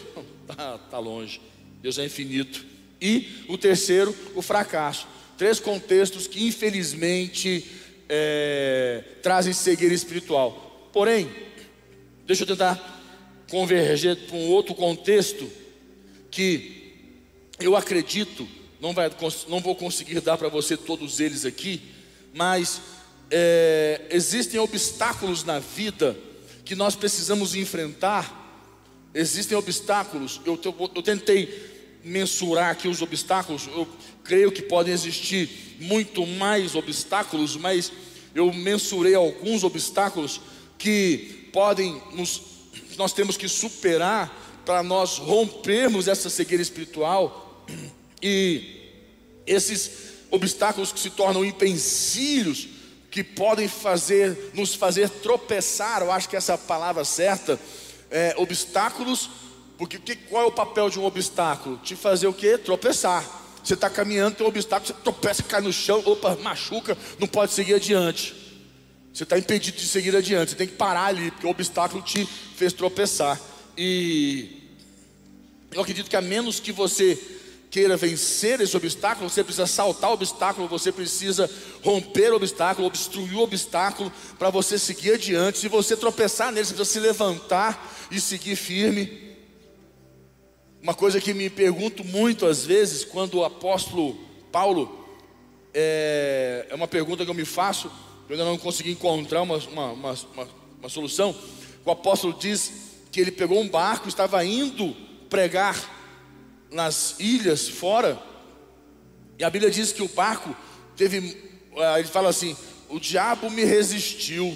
está 0.50 0.80
tá 0.90 0.98
longe. 0.98 1.40
Deus 1.80 2.00
é 2.00 2.06
infinito. 2.06 2.66
E 3.00 3.46
o 3.48 3.56
terceiro, 3.56 4.16
o 4.34 4.42
fracasso. 4.42 5.08
Três 5.38 5.60
contextos 5.60 6.26
que 6.26 6.48
infelizmente 6.48 7.64
é, 8.10 9.04
trazem 9.22 9.54
cegueira 9.54 9.94
espiritual. 9.94 10.90
Porém, 10.92 11.30
deixa 12.26 12.42
eu 12.42 12.48
tentar 12.48 12.96
converger 13.48 14.16
para 14.26 14.36
um 14.38 14.50
outro 14.50 14.74
contexto 14.74 15.48
que 16.32 16.94
eu 17.60 17.76
acredito, 17.76 18.48
não, 18.80 18.94
vai, 18.94 19.10
não 19.48 19.60
vou 19.60 19.76
conseguir 19.76 20.22
dar 20.22 20.38
para 20.38 20.50
você 20.50 20.76
todos 20.76 21.20
eles 21.20 21.46
aqui, 21.46 21.82
mas 22.34 22.82
é, 23.32 24.02
existem 24.10 24.60
obstáculos 24.60 25.44
na 25.44 25.60
vida 25.60 26.18
que 26.64 26.76
nós 26.76 26.96
precisamos 26.96 27.56
enfrentar. 27.56 28.44
Existem 29.14 29.58
obstáculos, 29.58 30.42
eu, 30.46 30.60
eu, 30.94 31.02
tentei 31.02 31.74
mensurar 32.04 32.72
aqui 32.72 32.88
os 32.88 33.02
obstáculos, 33.02 33.68
eu 33.68 33.88
creio 34.24 34.52
que 34.52 34.62
podem 34.62 34.94
existir 34.94 35.78
muito 35.80 36.26
mais 36.28 36.76
obstáculos, 36.76 37.56
mas 37.56 37.92
eu 38.34 38.52
mensurei 38.52 39.16
alguns 39.16 39.64
obstáculos 39.64 40.42
que 40.78 41.50
podem 41.54 42.02
nos, 42.12 42.42
nós 42.98 43.14
temos 43.14 43.38
que 43.38 43.48
superar 43.48 44.62
para 44.66 44.84
nós 44.84 45.18
rompermos 45.18 46.08
essa 46.10 46.30
cegueira 46.30 46.62
espiritual 46.62 47.66
e 48.28 48.92
esses 49.46 49.92
obstáculos 50.32 50.92
que 50.92 51.00
se 51.00 51.12
tornam 51.12 51.46
empecilhos 51.46 52.68
que 53.12 53.24
podem 53.24 53.68
fazer 53.68 54.52
nos 54.54 54.74
fazer 54.74 55.10
tropeçar, 55.10 56.02
eu 56.02 56.12
acho 56.12 56.28
que 56.28 56.36
essa 56.36 56.54
é 56.54 56.58
palavra 56.58 57.06
certa, 57.06 57.60
é, 58.10 58.34
obstáculos 58.38 59.30
porque 59.78 60.00
que, 60.00 60.16
qual 60.16 60.44
é 60.44 60.46
o 60.48 60.52
papel 60.52 60.90
de 60.90 61.00
um 61.00 61.06
obstáculo? 61.06 61.78
Te 61.78 61.96
fazer 61.96 62.28
o 62.28 62.34
que? 62.34 62.58
Tropeçar. 62.58 63.24
Você 63.64 63.74
está 63.74 63.90
caminhando, 63.90 64.36
tem 64.36 64.46
um 64.46 64.50
obstáculo, 64.50 64.88
você 64.88 65.02
tropeça, 65.04 65.44
cai 65.44 65.60
no 65.60 65.74
chão, 65.74 66.02
opa, 66.06 66.36
machuca, 66.38 66.98
não 67.20 67.28
pode 67.28 67.52
seguir 67.52 67.74
adiante. 67.74 68.34
Você 69.14 69.24
está 69.24 69.38
impedido 69.38 69.78
de 69.78 69.88
seguir 69.88 70.16
adiante, 70.16 70.52
você 70.52 70.58
tem 70.58 70.68
que 70.68 70.76
parar 70.76 71.06
ali, 71.06 71.32
porque 71.32 71.48
o 71.48 71.50
obstáculo 71.50 72.02
te 72.02 72.26
fez 72.56 72.74
tropeçar. 72.74 73.40
E 73.78 74.62
eu 75.72 75.82
acredito 75.82 76.10
que 76.10 76.16
a 76.16 76.22
menos 76.22 76.60
que 76.60 76.72
você 76.72 77.20
queira 77.76 77.98
vencer 77.98 78.62
esse 78.62 78.78
obstáculo, 78.78 79.30
você 79.30 79.44
precisa 79.44 79.68
saltar 79.68 80.10
o 80.10 80.14
obstáculo, 80.14 80.66
você 80.66 80.94
precisa 80.94 81.52
romper 81.84 82.32
o 82.32 82.38
obstáculo, 82.38 82.88
obstruir 82.88 83.36
o 83.36 83.42
obstáculo 83.42 84.10
para 84.40 84.50
você 84.50 84.80
seguir 84.80 85.16
adiante. 85.16 85.58
Se 85.58 85.68
você 85.68 85.98
tropeçar 85.98 86.54
nele, 86.54 86.66
você 86.66 86.74
precisa 86.74 86.90
se 86.90 87.06
levantar 87.06 87.94
e 88.10 88.18
seguir 88.18 88.56
firme. 88.56 89.36
Uma 90.82 90.94
coisa 90.94 91.20
que 91.20 91.34
me 91.34 91.50
pergunto 91.50 92.02
muito 92.06 92.46
às 92.46 92.66
vezes, 92.66 93.04
quando 93.04 93.40
o 93.40 93.44
apóstolo 93.44 94.18
Paulo, 94.54 95.06
é, 95.74 96.68
é 96.70 96.76
uma 96.76 96.88
pergunta 96.88 97.26
que 97.26 97.30
eu 97.30 97.36
me 97.36 97.44
faço, 97.44 97.92
eu 98.30 98.38
ainda 98.38 98.46
não 98.46 98.58
consegui 98.58 98.92
encontrar 98.92 99.42
uma, 99.42 99.58
uma, 99.58 99.92
uma, 99.92 100.18
uma 100.80 100.88
solução. 100.88 101.36
O 101.84 101.92
apóstolo 101.92 102.38
diz 102.40 102.72
que 103.12 103.20
ele 103.20 103.32
pegou 103.32 103.60
um 103.60 103.68
barco, 103.68 104.08
estava 104.08 104.46
indo 104.46 104.96
pregar 105.30 105.95
nas 106.76 107.16
ilhas 107.20 107.70
fora, 107.70 108.22
e 109.40 109.44
a 109.46 109.50
Bíblia 109.50 109.72
diz 109.72 109.94
que 109.94 110.04
o 110.04 110.10
barco 110.10 110.54
teve, 110.98 111.38
é, 111.78 112.00
ele 112.00 112.08
fala 112.10 112.30
assim: 112.30 112.56
o 112.90 113.00
diabo 113.00 113.50
me 113.50 113.64
resistiu. 113.64 114.56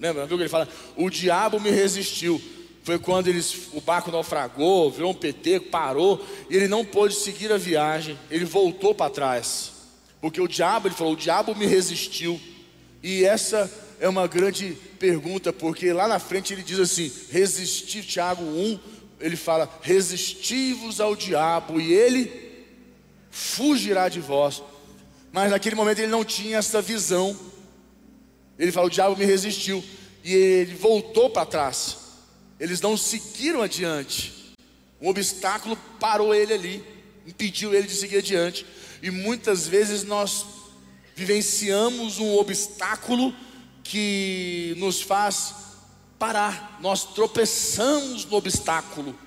Lembra? 0.00 0.24
Viu 0.24 0.38
que 0.38 0.44
ele 0.44 0.48
fala? 0.48 0.66
O 0.96 1.10
diabo 1.10 1.60
me 1.60 1.70
resistiu. 1.70 2.40
Foi 2.82 2.98
quando 2.98 3.28
eles, 3.28 3.68
o 3.74 3.80
barco 3.82 4.10
naufragou, 4.10 4.90
virou 4.90 5.10
um 5.10 5.14
PT, 5.14 5.60
parou, 5.60 6.24
e 6.48 6.56
ele 6.56 6.66
não 6.66 6.82
pôde 6.82 7.14
seguir 7.14 7.52
a 7.52 7.58
viagem, 7.58 8.18
ele 8.30 8.46
voltou 8.46 8.94
para 8.94 9.10
trás. 9.10 9.72
Porque 10.22 10.40
o 10.40 10.48
diabo, 10.48 10.88
ele 10.88 10.94
falou, 10.94 11.12
o 11.12 11.16
diabo 11.16 11.54
me 11.54 11.66
resistiu. 11.66 12.40
E 13.02 13.24
essa 13.24 13.70
é 14.00 14.08
uma 14.08 14.26
grande 14.26 14.78
pergunta, 14.98 15.52
porque 15.52 15.92
lá 15.92 16.08
na 16.08 16.18
frente 16.18 16.54
ele 16.54 16.62
diz 16.62 16.78
assim: 16.78 17.12
resistir, 17.30 18.02
Tiago 18.02 18.42
1, 18.42 18.80
ele 19.20 19.36
fala: 19.36 19.68
resistivos 19.82 21.00
ao 21.00 21.16
diabo, 21.16 21.80
e 21.80 21.92
ele 21.92 22.66
fugirá 23.30 24.08
de 24.08 24.20
vós. 24.20 24.62
Mas 25.32 25.50
naquele 25.50 25.74
momento 25.74 25.98
ele 25.98 26.10
não 26.10 26.24
tinha 26.24 26.58
essa 26.58 26.80
visão. 26.80 27.38
Ele 28.58 28.72
fala: 28.72 28.86
o 28.86 28.90
diabo 28.90 29.16
me 29.16 29.24
resistiu, 29.24 29.82
e 30.24 30.32
ele 30.32 30.74
voltou 30.74 31.30
para 31.30 31.46
trás. 31.46 31.96
Eles 32.58 32.80
não 32.80 32.96
seguiram 32.96 33.62
adiante. 33.62 34.54
Um 35.00 35.08
obstáculo 35.08 35.76
parou 36.00 36.34
ele 36.34 36.52
ali, 36.52 36.84
impediu 37.26 37.72
ele 37.72 37.86
de 37.86 37.94
seguir 37.94 38.18
adiante. 38.18 38.66
E 39.00 39.10
muitas 39.10 39.66
vezes 39.66 40.02
nós 40.02 40.44
vivenciamos 41.14 42.18
um 42.18 42.36
obstáculo 42.36 43.32
que 43.84 44.74
nos 44.76 45.00
faz 45.00 45.54
parar. 46.18 46.78
Nós 46.80 47.04
tropeçamos 47.04 48.24
no 48.24 48.36
obstáculo. 48.36 49.18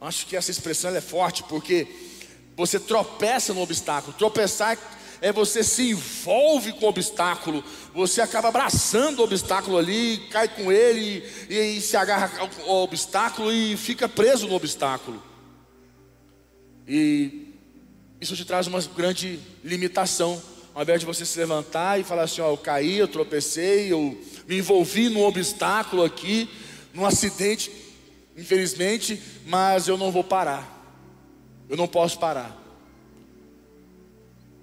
Acho 0.00 0.26
que 0.26 0.36
essa 0.36 0.50
expressão 0.50 0.94
é 0.94 1.00
forte 1.00 1.42
porque 1.44 1.86
você 2.56 2.78
tropeça 2.78 3.52
no 3.54 3.62
obstáculo. 3.62 4.14
Tropeçar 4.16 4.78
é 5.20 5.32
você 5.32 5.64
se 5.64 5.90
envolve 5.90 6.72
com 6.72 6.84
o 6.84 6.88
obstáculo, 6.88 7.64
você 7.94 8.20
acaba 8.20 8.48
abraçando 8.48 9.20
o 9.20 9.22
obstáculo 9.22 9.78
ali, 9.78 10.18
cai 10.30 10.46
com 10.48 10.70
ele 10.70 11.24
e, 11.48 11.78
e 11.78 11.80
se 11.80 11.96
agarra 11.96 12.30
ao 12.66 12.82
obstáculo 12.82 13.50
e 13.50 13.74
fica 13.74 14.06
preso 14.06 14.46
no 14.46 14.54
obstáculo. 14.54 15.22
E 16.86 17.54
isso 18.20 18.36
te 18.36 18.44
traz 18.44 18.66
uma 18.66 18.80
grande 18.80 19.40
limitação. 19.62 20.42
Ao 20.74 20.82
invés 20.82 21.00
de 21.00 21.06
você 21.06 21.24
se 21.24 21.38
levantar 21.38 21.98
e 21.98 22.04
falar 22.04 22.24
assim: 22.24 22.42
Ó, 22.42 22.50
eu 22.50 22.58
caí, 22.58 22.98
eu 22.98 23.08
tropecei, 23.08 23.90
eu 23.90 24.20
me 24.46 24.58
envolvi 24.58 25.08
num 25.08 25.22
obstáculo 25.22 26.04
aqui, 26.04 26.48
num 26.92 27.04
acidente, 27.04 27.70
infelizmente, 28.36 29.20
mas 29.46 29.88
eu 29.88 29.96
não 29.96 30.10
vou 30.10 30.24
parar. 30.24 30.70
Eu 31.68 31.76
não 31.76 31.88
posso 31.88 32.18
parar. 32.18 32.60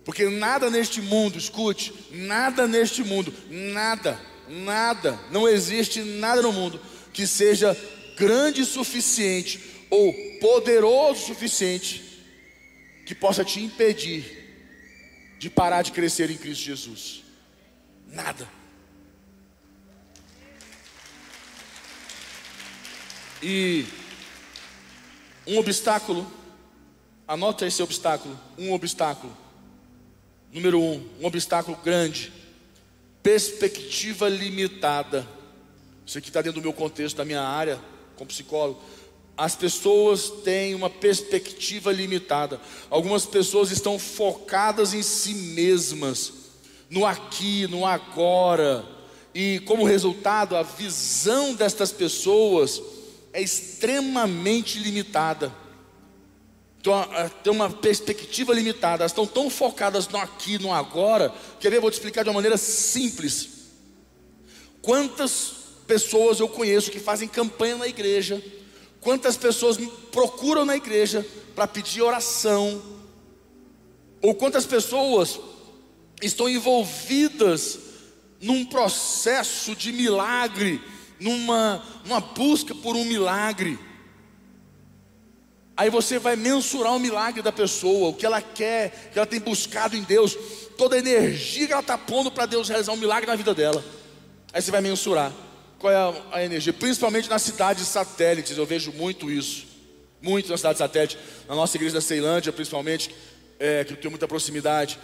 Porque 0.03 0.29
nada 0.29 0.69
neste 0.69 1.01
mundo, 1.01 1.37
escute, 1.37 1.93
nada 2.11 2.67
neste 2.67 3.03
mundo, 3.03 3.33
nada, 3.49 4.19
nada, 4.47 5.19
não 5.31 5.47
existe 5.47 6.01
nada 6.01 6.41
no 6.41 6.51
mundo 6.51 6.79
que 7.13 7.27
seja 7.27 7.77
grande 8.17 8.61
o 8.61 8.65
suficiente 8.65 9.59
ou 9.89 10.13
poderoso 10.39 11.23
o 11.23 11.25
suficiente 11.27 12.03
que 13.05 13.13
possa 13.13 13.43
te 13.43 13.59
impedir 13.59 14.41
de 15.37 15.49
parar 15.49 15.81
de 15.81 15.91
crescer 15.91 16.29
em 16.29 16.37
Cristo 16.37 16.63
Jesus. 16.63 17.23
Nada. 18.07 18.60
E 23.41 23.85
um 25.47 25.57
obstáculo, 25.57 26.25
anota 27.27 27.65
esse 27.65 27.81
obstáculo, 27.81 28.39
um 28.57 28.73
obstáculo 28.73 29.35
Número 30.53 30.81
um, 30.81 31.01
um 31.21 31.25
obstáculo 31.25 31.77
grande, 31.81 32.31
perspectiva 33.23 34.27
limitada. 34.27 35.25
Isso 36.05 36.17
aqui 36.17 36.27
está 36.27 36.41
dentro 36.41 36.59
do 36.59 36.63
meu 36.63 36.73
contexto, 36.73 37.15
da 37.15 37.23
minha 37.23 37.41
área, 37.41 37.79
como 38.17 38.27
psicólogo. 38.27 38.81
As 39.37 39.55
pessoas 39.55 40.29
têm 40.43 40.75
uma 40.75 40.89
perspectiva 40.89 41.89
limitada. 41.89 42.59
Algumas 42.89 43.25
pessoas 43.25 43.71
estão 43.71 43.97
focadas 43.97 44.93
em 44.93 45.01
si 45.01 45.33
mesmas, 45.33 46.33
no 46.89 47.05
aqui, 47.05 47.65
no 47.67 47.85
agora. 47.85 48.83
E 49.33 49.61
como 49.61 49.85
resultado, 49.85 50.57
a 50.57 50.63
visão 50.63 51.55
destas 51.55 51.93
pessoas 51.93 52.81
é 53.33 53.41
extremamente 53.41 54.79
limitada 54.79 55.53
tem 57.43 57.53
uma 57.53 57.69
perspectiva 57.69 58.53
limitada, 58.53 59.03
elas 59.03 59.11
estão 59.11 59.27
tão 59.27 59.49
focadas 59.49 60.07
no 60.07 60.17
aqui, 60.17 60.57
no 60.57 60.73
agora. 60.73 61.31
Quer 61.59 61.69
ver? 61.69 61.79
Vou 61.79 61.91
te 61.91 61.95
explicar 61.95 62.23
de 62.23 62.29
uma 62.29 62.35
maneira 62.35 62.57
simples. 62.57 63.49
Quantas 64.81 65.53
pessoas 65.85 66.39
eu 66.39 66.49
conheço 66.49 66.89
que 66.89 66.99
fazem 66.99 67.27
campanha 67.27 67.77
na 67.77 67.87
igreja? 67.87 68.43
Quantas 68.99 69.37
pessoas 69.37 69.77
me 69.77 69.87
procuram 70.11 70.65
na 70.65 70.75
igreja 70.75 71.25
para 71.55 71.67
pedir 71.67 72.01
oração? 72.01 72.81
Ou 74.21 74.33
quantas 74.33 74.65
pessoas 74.65 75.39
estão 76.21 76.49
envolvidas 76.49 77.79
num 78.39 78.65
processo 78.65 79.75
de 79.75 79.91
milagre, 79.91 80.81
numa, 81.21 81.83
numa 82.03 82.19
busca 82.19 82.73
por 82.73 82.95
um 82.95 83.05
milagre. 83.05 83.77
Aí 85.77 85.89
você 85.89 86.19
vai 86.19 86.35
mensurar 86.35 86.93
o 86.95 86.99
milagre 86.99 87.41
da 87.41 87.51
pessoa, 87.51 88.09
o 88.09 88.13
que 88.13 88.25
ela 88.25 88.41
quer, 88.41 89.07
o 89.07 89.13
que 89.13 89.19
ela 89.19 89.25
tem 89.25 89.39
buscado 89.39 89.95
em 89.95 90.01
Deus, 90.01 90.37
toda 90.77 90.95
a 90.95 90.99
energia 90.99 91.67
que 91.67 91.71
ela 91.71 91.81
está 91.81 91.97
pondo 91.97 92.31
para 92.31 92.45
Deus 92.45 92.67
realizar 92.67 92.91
um 92.91 92.97
milagre 92.97 93.27
na 93.27 93.35
vida 93.35 93.53
dela. 93.53 93.83
Aí 94.51 94.61
você 94.61 94.71
vai 94.71 94.81
mensurar 94.81 95.31
qual 95.79 95.93
é 95.93 95.95
a, 95.95 96.13
a 96.33 96.43
energia, 96.43 96.73
principalmente 96.73 97.29
nas 97.29 97.41
cidades 97.41 97.87
satélites, 97.87 98.57
eu 98.57 98.65
vejo 98.65 98.91
muito 98.91 99.31
isso, 99.31 99.65
muito 100.21 100.49
nas 100.49 100.59
cidades 100.59 100.79
satélites, 100.79 101.17
na 101.47 101.55
nossa 101.55 101.77
igreja 101.77 101.95
da 101.95 102.01
Ceilândia, 102.01 102.51
principalmente, 102.51 103.15
é, 103.59 103.83
que 103.83 103.93
eu 103.93 103.97
tenho 103.97 104.11
muita 104.11 104.27
proximidade. 104.27 104.99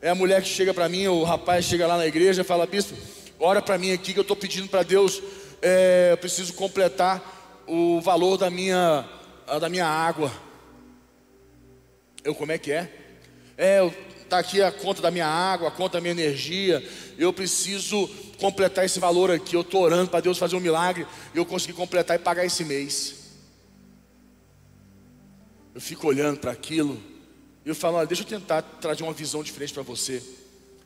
É 0.00 0.08
a 0.08 0.14
mulher 0.14 0.42
que 0.42 0.48
chega 0.48 0.72
para 0.72 0.88
mim, 0.88 1.06
o 1.08 1.24
rapaz 1.24 1.64
chega 1.64 1.86
lá 1.86 1.96
na 1.96 2.06
igreja 2.06 2.42
e 2.42 2.44
fala: 2.44 2.66
Bispo, 2.66 2.94
ora 3.38 3.62
para 3.62 3.78
mim 3.78 3.92
aqui 3.92 4.12
que 4.12 4.18
eu 4.18 4.22
estou 4.22 4.36
pedindo 4.36 4.68
para 4.68 4.82
Deus, 4.82 5.22
é, 5.62 6.10
eu 6.12 6.16
preciso 6.18 6.54
completar 6.54 7.64
o 7.66 8.00
valor 8.00 8.36
da 8.36 8.50
minha, 8.50 9.08
da 9.60 9.68
minha 9.68 9.86
água. 9.86 10.32
Eu, 12.22 12.34
como 12.34 12.52
é 12.52 12.58
que 12.58 12.72
é? 12.72 12.92
É, 13.56 13.84
está 14.22 14.38
aqui 14.38 14.60
a 14.60 14.70
conta 14.70 15.00
da 15.00 15.10
minha 15.10 15.26
água, 15.26 15.68
a 15.68 15.70
conta 15.70 15.98
da 15.98 16.00
minha 16.00 16.12
energia. 16.12 16.86
Eu 17.16 17.32
preciso 17.32 18.08
completar 18.38 18.84
esse 18.84 18.98
valor 18.98 19.30
aqui. 19.30 19.56
Eu 19.56 19.62
estou 19.62 19.82
orando 19.82 20.10
para 20.10 20.20
Deus 20.20 20.38
fazer 20.38 20.56
um 20.56 20.60
milagre. 20.60 21.06
E 21.34 21.38
eu 21.38 21.46
consegui 21.46 21.72
completar 21.72 22.16
e 22.16 22.18
pagar 22.18 22.44
esse 22.44 22.64
mês. 22.64 23.14
Eu 25.74 25.80
fico 25.80 26.06
olhando 26.06 26.38
para 26.38 26.52
aquilo. 26.52 27.00
E 27.64 27.68
eu 27.68 27.74
falo, 27.74 27.96
olha, 27.96 28.06
deixa 28.06 28.22
eu 28.22 28.26
tentar 28.26 28.62
trazer 28.62 29.02
uma 29.02 29.12
visão 29.12 29.42
diferente 29.42 29.72
para 29.72 29.82
você. 29.82 30.22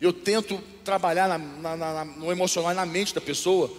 Eu 0.01 0.13
tento 0.13 0.59
trabalhar 0.83 1.29
na, 1.29 1.39
na, 1.39 1.77
na, 1.77 2.05
no 2.05 2.33
emocional, 2.33 2.75
na 2.75 2.87
mente 2.87 3.15
da 3.15 3.21
pessoa. 3.21 3.71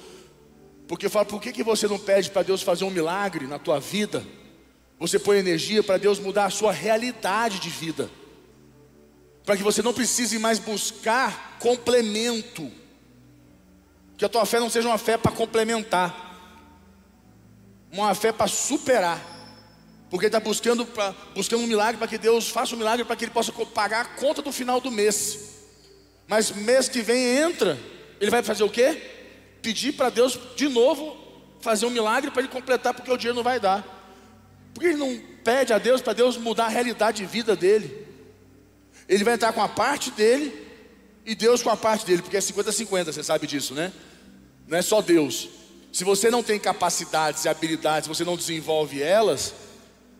Porque 0.91 1.05
eu 1.05 1.09
falo, 1.09 1.25
por 1.25 1.41
que, 1.41 1.53
que 1.53 1.63
você 1.63 1.87
não 1.87 1.97
pede 1.97 2.29
para 2.29 2.43
Deus 2.43 2.61
fazer 2.61 2.83
um 2.83 2.89
milagre 2.89 3.47
na 3.47 3.57
tua 3.57 3.79
vida? 3.79 4.27
Você 4.99 5.17
põe 5.17 5.37
energia 5.37 5.81
para 5.81 5.95
Deus 5.95 6.19
mudar 6.19 6.47
a 6.47 6.49
sua 6.49 6.73
realidade 6.73 7.59
de 7.59 7.69
vida. 7.69 8.11
Para 9.45 9.55
que 9.55 9.63
você 9.63 9.81
não 9.81 9.93
precise 9.93 10.37
mais 10.37 10.59
buscar 10.59 11.57
complemento. 11.61 12.69
Que 14.17 14.25
a 14.25 14.27
tua 14.27 14.45
fé 14.45 14.59
não 14.59 14.69
seja 14.69 14.89
uma 14.89 14.97
fé 14.97 15.17
para 15.17 15.31
complementar. 15.31 16.13
Uma 17.89 18.13
fé 18.13 18.33
para 18.33 18.49
superar. 18.49 19.25
Porque 20.09 20.25
está 20.25 20.41
buscando, 20.41 20.85
buscando 21.33 21.63
um 21.63 21.67
milagre 21.67 21.99
para 21.99 22.07
que 22.09 22.17
Deus 22.17 22.49
faça 22.49 22.75
um 22.75 22.77
milagre 22.77 23.05
para 23.05 23.15
que 23.15 23.23
ele 23.23 23.31
possa 23.31 23.53
pagar 23.53 24.01
a 24.01 24.05
conta 24.19 24.41
do 24.41 24.51
final 24.51 24.81
do 24.81 24.91
mês. 24.91 25.61
Mas 26.27 26.51
mês 26.51 26.89
que 26.89 27.01
vem 27.01 27.37
entra, 27.37 27.79
ele 28.19 28.29
vai 28.29 28.43
fazer 28.43 28.65
o 28.65 28.69
quê? 28.69 29.10
Pedir 29.61 29.93
para 29.93 30.09
Deus 30.09 30.39
de 30.55 30.67
novo 30.67 31.17
fazer 31.59 31.85
um 31.85 31.89
milagre 31.89 32.31
para 32.31 32.41
ele 32.41 32.51
completar, 32.51 32.93
porque 32.93 33.11
o 33.11 33.17
dinheiro 33.17 33.35
não 33.35 33.43
vai 33.43 33.59
dar. 33.59 33.85
Por 34.73 34.81
que 34.81 34.87
ele 34.87 34.97
não 34.97 35.19
pede 35.43 35.73
a 35.73 35.77
Deus 35.77 36.01
para 36.01 36.13
Deus 36.13 36.37
mudar 36.37 36.65
a 36.65 36.69
realidade 36.69 37.17
de 37.17 37.25
vida 37.25 37.55
dele? 37.55 38.07
Ele 39.07 39.23
vai 39.23 39.35
entrar 39.35 39.53
com 39.53 39.61
a 39.61 39.67
parte 39.67 40.11
dele 40.11 40.67
e 41.25 41.35
Deus 41.35 41.61
com 41.61 41.69
a 41.69 41.77
parte 41.77 42.05
dele, 42.05 42.21
porque 42.21 42.37
é 42.37 42.39
50-50, 42.39 43.05
você 43.05 43.23
sabe 43.23 43.45
disso, 43.45 43.73
né? 43.73 43.91
Não 44.67 44.77
é 44.77 44.81
só 44.81 45.01
Deus. 45.01 45.49
Se 45.91 46.03
você 46.03 46.31
não 46.31 46.41
tem 46.41 46.57
capacidades 46.57 47.43
e 47.43 47.49
habilidades, 47.49 48.07
você 48.07 48.23
não 48.23 48.37
desenvolve 48.37 49.01
elas, 49.01 49.53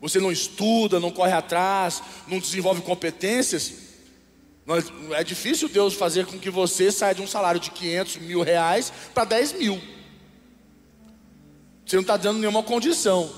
você 0.02 0.20
não 0.20 0.32
estuda, 0.32 1.00
não 1.00 1.12
corre 1.12 1.32
atrás, 1.32 2.04
não 2.28 2.40
desenvolve 2.40 2.82
competências, 2.82 3.91
é 5.12 5.24
difícil 5.24 5.68
Deus 5.68 5.94
fazer 5.94 6.26
com 6.26 6.40
que 6.40 6.50
você 6.50 6.92
saia 6.92 7.16
de 7.16 7.22
um 7.22 7.28
salário 7.28 7.60
de 7.60 7.72
500 7.72 8.18
mil 8.18 8.42
reais 8.42 8.92
para 9.14 9.26
10 9.26 9.54
mil. 9.54 9.82
Você 11.86 11.96
não 11.96 12.02
está 12.02 12.16
dando 12.16 12.40
nenhuma 12.40 12.64
condição. 12.64 13.30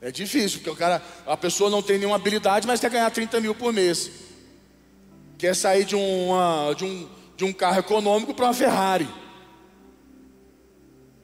É 0.00 0.10
difícil, 0.10 0.58
porque 0.58 0.70
o 0.70 0.76
cara, 0.76 1.02
a 1.26 1.36
pessoa 1.36 1.70
não 1.70 1.80
tem 1.80 1.96
nenhuma 1.96 2.16
habilidade, 2.16 2.66
mas 2.66 2.80
quer 2.80 2.90
ganhar 2.90 3.10
30 3.10 3.40
mil 3.40 3.54
por 3.54 3.72
mês. 3.72 4.10
Quer 5.38 5.54
sair 5.56 5.84
de, 5.84 5.96
uma, 5.96 6.74
de, 6.76 6.84
um, 6.84 7.08
de 7.36 7.44
um 7.44 7.52
carro 7.52 7.78
econômico 7.78 8.34
para 8.34 8.46
uma 8.46 8.54
Ferrari. 8.54 9.08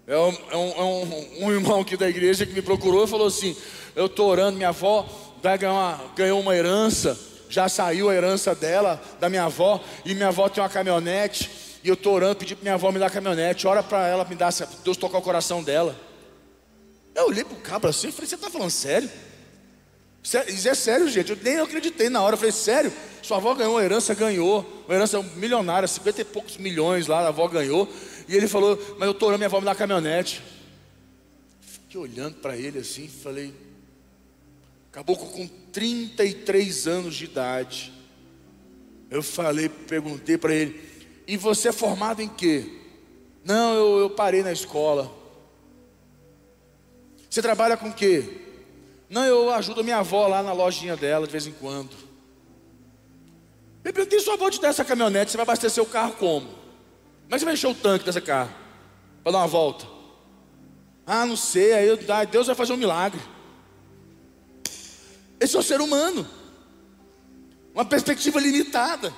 É, 0.06 0.16
um, 0.16 0.36
é, 0.50 0.56
um, 0.56 0.70
é 0.70 1.44
um, 1.44 1.52
irmão 1.52 1.80
aqui 1.80 1.96
da 1.96 2.08
igreja 2.08 2.46
que 2.46 2.54
me 2.54 2.62
procurou 2.62 3.04
e 3.04 3.08
falou 3.08 3.26
assim: 3.26 3.54
eu 3.94 4.06
estou 4.06 4.28
orando, 4.28 4.56
minha 4.56 4.70
avó 4.70 5.06
ganhar 5.42 5.72
uma, 5.72 6.00
ganhou 6.16 6.40
uma 6.40 6.56
herança, 6.56 7.18
já 7.48 7.68
saiu 7.68 8.10
a 8.10 8.14
herança 8.14 8.54
dela, 8.54 9.00
da 9.18 9.28
minha 9.28 9.44
avó, 9.44 9.82
e 10.04 10.14
minha 10.14 10.28
avó 10.28 10.48
tem 10.48 10.62
uma 10.62 10.68
caminhonete, 10.68 11.50
e 11.82 11.88
eu 11.88 11.94
estou 11.94 12.14
orando, 12.14 12.36
pedi 12.36 12.54
para 12.54 12.62
minha 12.62 12.74
avó 12.74 12.90
me 12.90 12.98
dar 12.98 13.06
a 13.06 13.10
caminhonete, 13.10 13.66
ora 13.66 13.82
para 13.82 14.06
ela 14.06 14.24
me 14.24 14.34
dar, 14.34 14.52
Deus 14.84 14.96
tocar 14.96 15.18
o 15.18 15.22
coração 15.22 15.62
dela. 15.62 15.96
Eu 17.14 17.26
olhei 17.26 17.44
para 17.44 17.54
o 17.54 17.60
cabra 17.60 17.90
assim 17.90 18.08
e 18.08 18.12
falei, 18.12 18.28
você 18.28 18.34
está 18.34 18.50
falando 18.50 18.70
sério? 18.70 19.10
Isso 20.22 20.68
é 20.68 20.74
sério, 20.74 21.08
gente. 21.08 21.30
Eu 21.30 21.38
nem 21.42 21.58
acreditei 21.58 22.08
na 22.08 22.20
hora. 22.20 22.34
Eu 22.34 22.38
falei, 22.38 22.52
sério? 22.52 22.92
Sua 23.22 23.38
avó 23.38 23.54
ganhou 23.54 23.74
uma 23.74 23.82
herança, 23.82 24.14
ganhou. 24.14 24.84
Uma 24.86 24.94
herança 24.94 25.22
milionária, 25.36 25.88
50 25.88 26.20
e 26.20 26.24
poucos 26.24 26.56
milhões 26.58 27.06
lá, 27.06 27.20
a 27.20 27.28
avó 27.28 27.48
ganhou. 27.48 27.88
E 28.28 28.36
ele 28.36 28.46
falou, 28.46 28.76
mas 28.98 29.06
eu 29.06 29.12
estou 29.12 29.28
orando, 29.28 29.38
minha 29.38 29.46
avó 29.46 29.60
me 29.60 29.68
a 29.68 29.74
caminhonete. 29.74 30.42
Fiquei 31.60 32.00
olhando 32.00 32.34
para 32.36 32.56
ele 32.56 32.78
assim, 32.78 33.08
falei, 33.08 33.54
Caboclo 34.92 35.28
com 35.28 35.48
33 35.78 36.88
anos 36.88 37.14
de 37.14 37.26
idade. 37.26 37.92
Eu 39.08 39.22
falei, 39.22 39.68
perguntei 39.68 40.36
para 40.36 40.52
ele: 40.52 40.80
E 41.24 41.36
você 41.36 41.68
é 41.68 41.72
formado 41.72 42.20
em 42.20 42.28
quê? 42.28 42.68
Não, 43.44 43.74
eu, 43.74 43.98
eu 44.00 44.10
parei 44.10 44.42
na 44.42 44.50
escola. 44.50 45.08
Você 47.30 47.40
trabalha 47.40 47.76
com 47.76 47.92
quê? 47.92 48.24
Não, 49.08 49.24
eu 49.24 49.50
ajudo 49.50 49.82
a 49.82 49.84
minha 49.84 49.98
avó 49.98 50.26
lá 50.26 50.42
na 50.42 50.52
lojinha 50.52 50.96
dela 50.96 51.26
de 51.26 51.32
vez 51.32 51.46
em 51.46 51.52
quando. 51.52 51.90
Eu 53.84 53.92
perguntei: 53.92 54.18
sua 54.18 54.34
avó 54.34 54.50
te 54.50 54.60
dá 54.60 54.66
essa 54.66 54.84
caminhonete, 54.84 55.30
você 55.30 55.36
vai 55.36 55.44
abastecer 55.44 55.80
o 55.80 55.86
carro 55.86 56.14
como? 56.14 56.48
Como 56.48 56.56
é 57.30 57.34
que 57.34 57.38
você 57.38 57.44
vai 57.44 57.54
encher 57.54 57.68
o 57.68 57.74
tanque 57.74 58.04
dessa 58.04 58.20
carro? 58.20 58.52
Para 59.22 59.30
dar 59.30 59.38
uma 59.38 59.46
volta? 59.46 59.86
Ah, 61.06 61.24
não 61.24 61.36
sei, 61.36 61.72
aí 61.72 61.88
Deus 62.32 62.48
vai 62.48 62.56
fazer 62.56 62.72
um 62.72 62.76
milagre. 62.76 63.20
Esse 65.40 65.56
é 65.56 65.58
o 65.58 65.62
ser 65.62 65.80
humano. 65.80 66.26
Uma 67.74 67.84
perspectiva 67.84 68.40
limitada. 68.40 69.12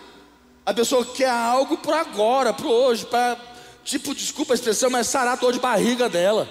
A 0.65 0.75
pessoa 0.75 1.05
quer 1.05 1.31
algo 1.31 1.79
para 1.79 2.01
agora, 2.01 2.53
para 2.53 2.67
hoje, 2.67 3.07
para, 3.07 3.39
tipo, 3.83 4.15
desculpa 4.15 4.53
a 4.53 4.57
expressão, 4.57 4.91
mas 4.91 5.07
sarar 5.07 5.33
a 5.33 5.37
dor 5.37 5.53
de 5.53 5.59
barriga 5.59 6.09
dela. 6.09 6.49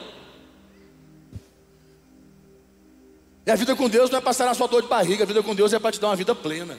E 3.45 3.51
a 3.51 3.55
vida 3.55 3.75
com 3.75 3.88
Deus 3.88 4.10
não 4.10 4.19
é 4.19 4.21
para 4.21 4.34
sarar 4.34 4.51
a 4.51 4.55
sua 4.55 4.67
dor 4.67 4.82
de 4.82 4.88
barriga, 4.88 5.23
a 5.23 5.27
vida 5.27 5.41
com 5.41 5.55
Deus 5.55 5.73
é 5.73 5.79
para 5.79 5.91
te 5.91 5.99
dar 5.99 6.08
uma 6.08 6.15
vida 6.15 6.36
plena. 6.36 6.77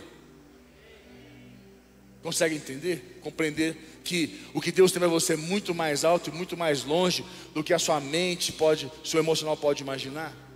Consegue 2.23 2.55
entender? 2.55 3.19
Compreender 3.23 4.01
que 4.05 4.41
o 4.53 4.61
que 4.61 4.71
Deus 4.71 4.93
tem 4.93 5.01
para 5.01 5.09
você 5.09 5.35
é 5.35 5.37
muito 5.37 5.75
mais 5.75 6.05
alto 6.05 6.29
e 6.29 6.33
muito 6.33 6.57
mais 6.57 6.85
longe 6.85 7.25
do 7.55 7.65
que 7.65 7.73
a 7.73 7.79
sua 7.79 8.01
mente 8.01 8.53
pode, 8.53 8.91
seu 9.03 9.19
emocional 9.21 9.57
pode 9.57 9.83
imaginar? 9.83 10.50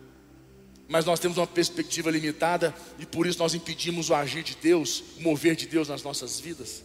Mas 0.89 1.05
nós 1.05 1.19
temos 1.19 1.39
uma 1.39 1.47
perspectiva 1.47 2.11
limitada 2.11 2.75
e 2.99 3.07
por 3.07 3.27
isso 3.27 3.39
nós 3.39 3.55
impedimos 3.55 4.11
o 4.11 4.15
agir 4.15 4.43
de 4.43 4.57
Deus, 4.61 5.03
o 5.19 5.23
mover 5.23 5.57
de 5.57 5.67
Deus 5.67 5.89
nas 5.89 6.03
nossas 6.03 6.39
vidas. 6.39 6.83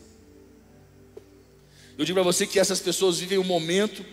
Eu 1.98 2.06
digo 2.06 2.16
para 2.16 2.24
você 2.24 2.48
que 2.48 2.60
essas 2.60 2.80
pessoas 2.80 3.20
vivem 3.20 3.38
um 3.38 3.44
momento, 3.44 4.06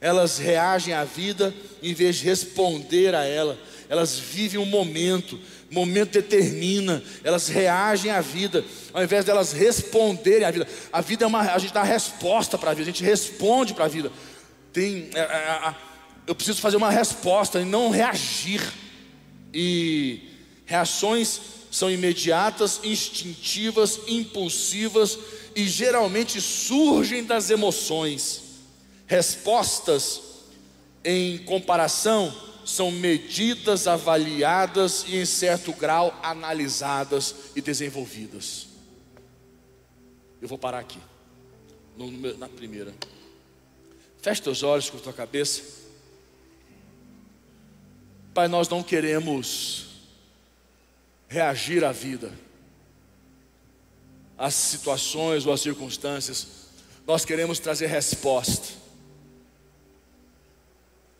elas 0.00 0.38
reagem 0.38 0.94
à 0.94 1.04
vida 1.04 1.54
em 1.82 1.92
vez 1.92 2.16
de 2.16 2.24
responder 2.24 3.14
a 3.14 3.24
ela, 3.24 3.58
elas 3.90 4.18
vivem 4.18 4.58
um 4.58 4.64
momento, 4.64 5.38
momento 5.70 6.12
determina, 6.12 7.02
elas 7.22 7.48
reagem 7.48 8.10
à 8.10 8.22
vida, 8.22 8.64
ao 8.92 9.02
invés 9.02 9.24
delas 9.24 9.52
responderem 9.52 10.44
à 10.44 10.50
vida. 10.50 10.66
A 10.90 11.02
vida 11.02 11.24
é 11.24 11.26
uma, 11.26 11.40
a 11.40 11.58
gente 11.58 11.74
dá 11.74 11.82
resposta 11.82 12.56
para 12.56 12.70
a 12.70 12.74
vida, 12.74 12.88
a 12.88 12.92
gente 12.92 13.04
responde 13.04 13.74
para 13.74 13.84
a 13.84 13.88
vida. 13.88 14.10
Tem, 14.72 15.10
é, 15.14 15.20
é, 15.20 15.68
é, 15.68 15.74
eu 16.26 16.34
preciso 16.34 16.60
fazer 16.60 16.78
uma 16.78 16.90
resposta 16.90 17.60
e 17.60 17.64
não 17.66 17.90
reagir 17.90 18.62
e 19.58 20.20
reações 20.66 21.40
são 21.70 21.90
imediatas, 21.90 22.78
instintivas, 22.84 24.00
impulsivas 24.06 25.18
e 25.54 25.66
geralmente 25.66 26.42
surgem 26.42 27.24
das 27.24 27.48
emoções. 27.48 28.42
Respostas, 29.06 30.20
em 31.02 31.38
comparação, 31.38 32.34
são 32.66 32.90
medidas, 32.90 33.86
avaliadas 33.86 35.06
e, 35.08 35.16
em 35.16 35.24
certo 35.24 35.72
grau, 35.72 36.18
analisadas 36.22 37.34
e 37.54 37.62
desenvolvidas. 37.62 38.66
Eu 40.42 40.48
vou 40.48 40.58
parar 40.58 40.80
aqui, 40.80 40.98
na 42.36 42.48
primeira. 42.48 42.92
Feche 44.20 44.42
teus 44.42 44.62
olhos 44.62 44.90
com 44.90 44.98
a 44.98 45.00
tua 45.00 45.12
cabeça. 45.14 45.75
Pai, 48.36 48.48
nós 48.48 48.68
não 48.68 48.82
queremos 48.82 49.86
reagir 51.26 51.82
à 51.82 51.90
vida. 51.90 52.30
às 54.36 54.52
situações 54.52 55.46
ou 55.46 55.54
às 55.54 55.62
circunstâncias, 55.62 56.46
nós 57.06 57.24
queremos 57.24 57.58
trazer 57.58 57.86
resposta. 57.86 58.74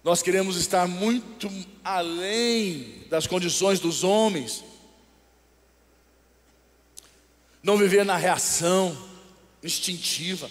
Nós 0.05 0.21
queremos 0.21 0.59
estar 0.59 0.87
muito 0.87 1.49
além 1.83 3.07
das 3.09 3.27
condições 3.27 3.81
dos 3.81 4.05
homens. 4.05 4.63
Não 7.63 7.79
viver 7.79 8.05
na 8.05 8.19
reação 8.19 8.95
instintiva. 9.63 10.51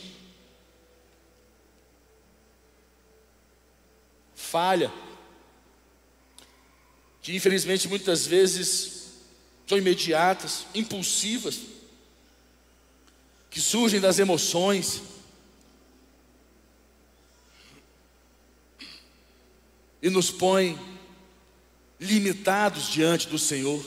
Falha. 4.33 4.91
Que 7.25 7.35
infelizmente 7.35 7.87
muitas 7.87 8.27
vezes 8.27 9.05
são 9.65 9.79
imediatas, 9.79 10.67
impulsivas, 10.75 11.59
que 13.49 13.59
surgem 13.59 13.99
das 13.99 14.19
emoções. 14.19 15.01
E 20.03 20.07
nos 20.07 20.29
põem 20.29 20.77
limitados 21.99 22.91
diante 22.91 23.27
do 23.27 23.39
Senhor. 23.39 23.83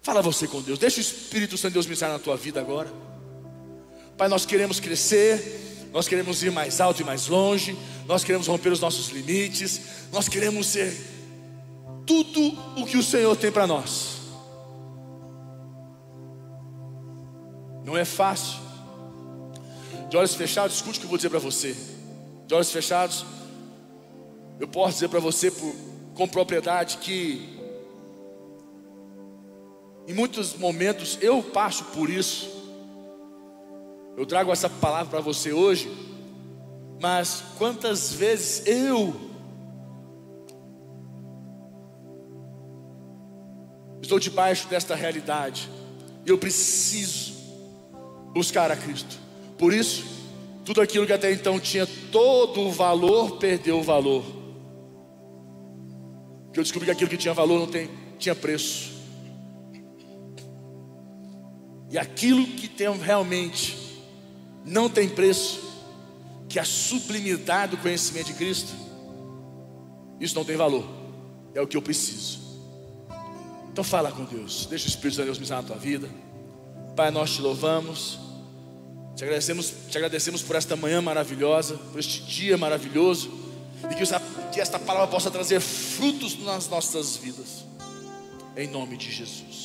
Fala 0.00 0.22
você 0.22 0.48
com 0.48 0.62
Deus, 0.62 0.78
deixa 0.78 0.96
o 0.96 1.02
Espírito 1.02 1.58
Santo 1.58 1.72
de 1.72 1.74
Deus 1.74 1.84
ministrar 1.84 2.10
na 2.10 2.18
tua 2.18 2.38
vida 2.38 2.58
agora. 2.58 2.90
Pai, 4.16 4.26
nós 4.26 4.46
queremos 4.46 4.80
crescer, 4.80 5.90
nós 5.92 6.08
queremos 6.08 6.42
ir 6.42 6.50
mais 6.50 6.80
alto 6.80 7.02
e 7.02 7.04
mais 7.04 7.26
longe, 7.26 7.76
nós 8.06 8.24
queremos 8.24 8.46
romper 8.46 8.72
os 8.72 8.80
nossos 8.80 9.08
limites, 9.10 9.82
nós 10.10 10.30
queremos 10.30 10.68
ser 10.68 11.15
tudo 12.06 12.56
o 12.80 12.86
que 12.86 12.96
o 12.96 13.02
Senhor 13.02 13.36
tem 13.36 13.50
para 13.50 13.66
nós. 13.66 14.16
Não 17.84 17.96
é 17.96 18.04
fácil. 18.04 18.60
De 20.08 20.16
olhos 20.16 20.34
fechados, 20.34 20.76
escute 20.76 20.98
o 20.98 21.00
que 21.00 21.06
eu 21.06 21.10
vou 21.10 21.18
dizer 21.18 21.30
para 21.30 21.40
você. 21.40 21.76
De 22.46 22.54
olhos 22.54 22.70
fechados, 22.70 23.26
eu 24.60 24.68
posso 24.68 24.94
dizer 24.94 25.08
para 25.08 25.18
você 25.18 25.50
por, 25.50 25.74
com 26.14 26.28
propriedade 26.28 26.98
que 26.98 27.56
em 30.06 30.14
muitos 30.14 30.54
momentos 30.54 31.18
eu 31.20 31.42
passo 31.42 31.84
por 31.86 32.08
isso. 32.08 32.48
Eu 34.16 34.24
trago 34.24 34.52
essa 34.52 34.70
palavra 34.70 35.10
para 35.10 35.20
você 35.20 35.52
hoje, 35.52 35.90
mas 37.00 37.42
quantas 37.58 38.12
vezes 38.12 38.66
eu 38.66 39.25
estou 44.06 44.18
debaixo 44.18 44.68
desta 44.68 44.94
realidade 44.94 45.68
e 46.24 46.30
eu 46.30 46.38
preciso 46.38 47.34
buscar 48.32 48.70
a 48.70 48.76
Cristo. 48.76 49.18
Por 49.58 49.72
isso, 49.72 50.04
tudo 50.64 50.80
aquilo 50.80 51.06
que 51.06 51.12
até 51.12 51.32
então 51.32 51.58
tinha 51.58 51.86
todo 52.10 52.60
o 52.62 52.72
valor 52.72 53.38
perdeu 53.38 53.78
o 53.78 53.82
valor. 53.82 54.24
Porque 56.46 56.60
eu 56.60 56.62
descobri 56.62 56.86
que 56.86 56.92
aquilo 56.92 57.10
que 57.10 57.16
tinha 57.16 57.34
valor 57.34 57.58
não 57.58 57.66
tem, 57.66 57.90
tinha 58.18 58.34
preço. 58.34 58.94
E 61.90 61.98
aquilo 61.98 62.46
que 62.46 62.68
tem 62.68 62.90
realmente 62.98 63.76
não 64.64 64.88
tem 64.88 65.08
preço, 65.08 65.60
que 66.48 66.58
é 66.58 66.62
a 66.62 66.64
sublimidade 66.64 67.76
do 67.76 67.82
conhecimento 67.82 68.26
de 68.26 68.34
Cristo, 68.34 68.72
isso 70.20 70.34
não 70.34 70.44
tem 70.44 70.56
valor. 70.56 70.84
É 71.54 71.60
o 71.60 71.66
que 71.66 71.76
eu 71.76 71.82
preciso. 71.82 72.45
Então 73.76 73.84
fala 73.84 74.10
com 74.10 74.24
Deus, 74.24 74.64
deixa 74.64 74.86
o 74.86 74.88
Espírito 74.88 75.18
de 75.18 75.24
Deus 75.24 75.38
me 75.38 75.46
na 75.46 75.62
tua 75.62 75.76
vida. 75.76 76.08
Pai, 76.96 77.10
nós 77.10 77.34
te 77.34 77.42
louvamos, 77.42 78.18
te 79.14 79.22
agradecemos, 79.22 79.70
te 79.90 79.98
agradecemos 79.98 80.40
por 80.40 80.56
esta 80.56 80.74
manhã 80.76 81.02
maravilhosa, 81.02 81.74
por 81.92 82.00
este 82.00 82.22
dia 82.22 82.56
maravilhoso, 82.56 83.30
e 83.90 83.94
que, 83.94 84.02
essa, 84.02 84.18
que 84.50 84.62
esta 84.62 84.78
palavra 84.78 85.08
possa 85.08 85.30
trazer 85.30 85.60
frutos 85.60 86.38
nas 86.42 86.66
nossas 86.70 87.18
vidas, 87.18 87.66
em 88.56 88.66
nome 88.66 88.96
de 88.96 89.12
Jesus. 89.12 89.55